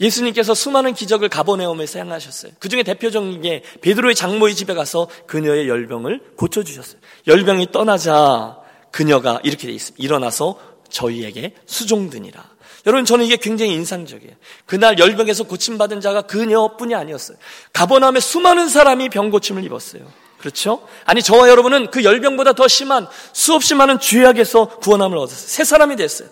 [0.00, 2.52] 예수님께서 수많은 기적을 가보네움에서 행하셨어요.
[2.58, 7.00] 그 중에 대표적인 게 베드로의 장모의 집에 가서 그녀의 열병을 고쳐주셨어요.
[7.26, 8.58] 열병이 떠나자
[8.90, 10.02] 그녀가 이렇게 돼 있습니다.
[10.02, 10.58] 일어나서
[10.88, 12.42] 저희에게 수종드니라.
[12.86, 14.34] 여러분 저는 이게 굉장히 인상적이에요.
[14.64, 17.36] 그날 열병에서 고침받은 자가 그녀뿐이 아니었어요.
[17.72, 20.02] 가버나움에 수많은 사람이 병 고침을 입었어요.
[20.38, 20.86] 그렇죠?
[21.04, 25.48] 아니 저와 여러분은 그 열병보다 더 심한 수없이 많은 죄악에서 구원함을 얻었어요.
[25.48, 26.28] 새 사람이 됐어요.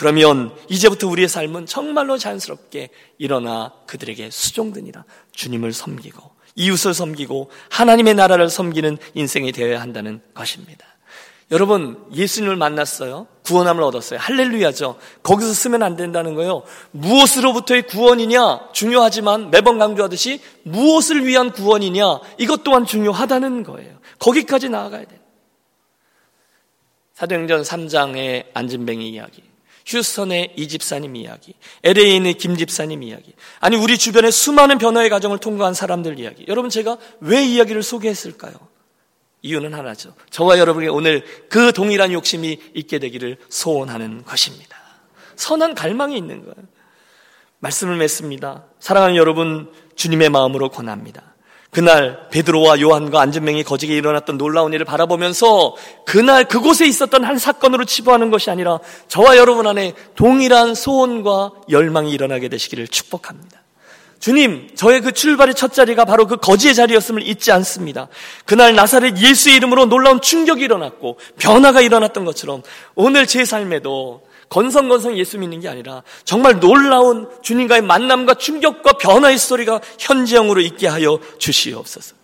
[0.00, 2.88] 그러면 이제부터 우리의 삶은 정말로 자연스럽게
[3.18, 5.04] 일어나 그들에게 수종드니라.
[5.32, 6.22] 주님을 섬기고
[6.54, 10.86] 이웃을 섬기고 하나님의 나라를 섬기는 인생이 되어야 한다는 것입니다.
[11.50, 13.26] 여러분 예수님을 만났어요.
[13.44, 14.18] 구원함을 얻었어요.
[14.20, 14.96] 할렐루야죠.
[15.22, 16.62] 거기서 쓰면 안 된다는 거예요.
[16.92, 23.98] 무엇으로부터의 구원이냐 중요하지만 매번 강조하듯이 무엇을 위한 구원이냐 이것 또한 중요하다는 거예요.
[24.18, 25.20] 거기까지 나아가야 돼요.
[27.12, 29.42] 사도행전 3장의 안진뱅이 이야기,
[29.86, 35.74] 휴스턴의 이 집사님 이야기, LA의 김 집사님 이야기, 아니 우리 주변에 수많은 변화의 과정을 통과한
[35.74, 36.44] 사람들 이야기.
[36.48, 38.54] 여러분 제가 왜 이야기를 소개했을까요?
[39.42, 40.14] 이유는 하나죠.
[40.30, 44.76] 저와 여러분이 오늘 그 동일한 욕심이 있게 되기를 소원하는 것입니다.
[45.36, 46.54] 선한 갈망이 있는 거예요.
[47.60, 48.64] 말씀을 맺습니다.
[48.78, 51.29] 사랑하는 여러분, 주님의 마음으로 권합니다.
[51.70, 58.30] 그날 베드로와 요한과 안전명이 거직에 일어났던 놀라운 일을 바라보면서 그날 그곳에 있었던 한 사건으로 치부하는
[58.30, 63.60] 것이 아니라 저와 여러분 안에 동일한 소원과 열망이 일어나게 되시기를 축복합니다.
[64.18, 68.08] 주님, 저의 그 출발의 첫 자리가 바로 그 거지의 자리였음을 잊지 않습니다.
[68.44, 72.62] 그날 나사렛 예수의 이름으로 놀라운 충격이 일어났고 변화가 일어났던 것처럼
[72.94, 79.80] 오늘 제 삶에도 건성건성 예수 믿는 게 아니라 정말 놀라운 주님과의 만남과 충격과 변화의 스토리가
[79.98, 82.16] 현지형으로 있게 하여 주시옵소서.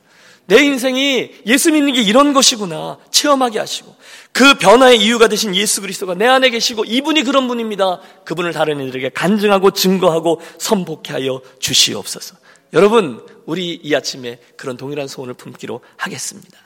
[0.46, 3.96] 내 인생이 예수 믿는 게 이런 것이구나 체험하게 하시고
[4.32, 8.00] 그 변화의 이유가 되신 예수 그리스도가 내 안에 계시고 이분이 그런 분입니다.
[8.24, 12.36] 그분을 다른 이들에게 간증하고 증거하고 선복해 하여 주시옵소서.
[12.72, 16.58] 여러분, 우리 이 아침에 그런 동일한 소원을 품기로 하겠습니다.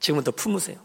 [0.00, 0.78] 지금부터 품으세요.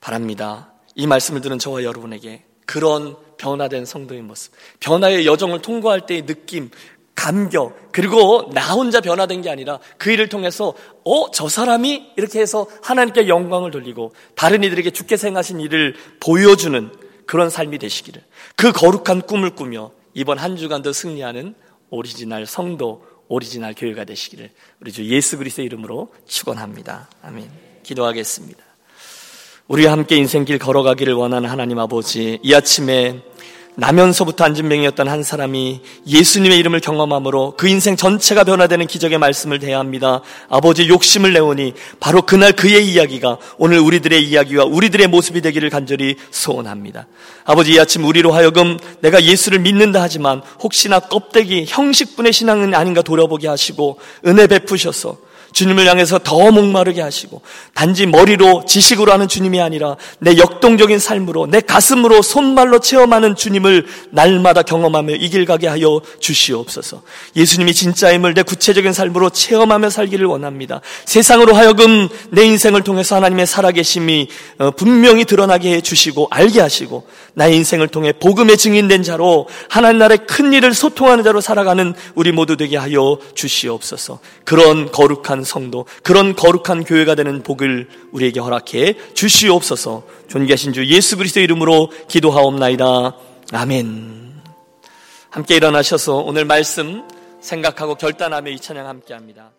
[0.00, 0.72] 바랍니다.
[1.00, 6.70] 이 말씀을 들은 저와 여러분에게 그런 변화된 성도의 모습, 변화의 여정을 통과할 때의 느낌,
[7.14, 10.74] 감격, 그리고 나 혼자 변화된 게 아니라 그 일을 통해서,
[11.04, 16.92] 어, 저 사람이 이렇게 해서 하나님께 영광을 돌리고 다른 이들에게 주께서 행하신 일을 보여주는
[17.24, 18.22] 그런 삶이 되시기를.
[18.56, 21.54] 그 거룩한 꿈을 꾸며 이번 한 주간도 승리하는
[21.88, 27.08] 오리지널 성도, 오리지널 교회가 되시기를 우리 주 예수 그리스도의 이름으로 축원합니다.
[27.22, 27.48] 아멘.
[27.84, 28.69] 기도하겠습니다.
[29.70, 33.20] 우리와 함께 인생길 걸어가기를 원하는 하나님 아버지, 이 아침에
[33.76, 40.22] 나면서부터 안진병이었던 한 사람이 예수님의 이름을 경험함으로 그 인생 전체가 변화되는 기적의 말씀을 대합니다.
[40.48, 47.06] 아버지 욕심을 내오니 바로 그날 그의 이야기가 오늘 우리들의 이야기와 우리들의 모습이 되기를 간절히 소원합니다.
[47.44, 53.46] 아버지 이 아침 우리로 하여금 내가 예수를 믿는다 하지만 혹시나 껍데기 형식분의 신앙은 아닌가 돌아보게
[53.46, 57.40] 하시고 은혜 베푸셔서 주님을 향해서 더 목마르게 하시고
[57.74, 64.62] 단지 머리로 지식으로 하는 주님이 아니라 내 역동적인 삶으로 내 가슴으로 손말로 체험하는 주님을 날마다
[64.62, 67.02] 경험하며 이 길 가게 하여 주시옵소서.
[67.36, 70.80] 예수님이 진짜임을 내 구체적인 삶으로 체험하며 살기를 원합니다.
[71.04, 74.28] 세상으로 하여금 내 인생을 통해서 하나님의 살아계심이
[74.58, 80.26] 어, 분명히 드러나게 해 주시고 알게 하시고 나의 인생을 통해 복음의 증인된 자로 하나님 나라의
[80.26, 84.18] 큰 일을 소통하는 자로 살아가는 우리 모두 되게 하여 주시옵소서.
[84.44, 90.04] 그런 거룩한 거룩한 성도, 그런 거룩한 교회가 되는 복을 우리에게 허락해 주시옵소서.
[90.28, 93.16] 존귀하신 주 예수 그리스도 이름으로 기도하옵나이다.
[93.52, 94.40] 아멘.
[95.30, 97.02] 함께 일어나셔서 오늘 말씀
[97.40, 99.50] 생각하고 결단하며 이 찬양 함께 합니다.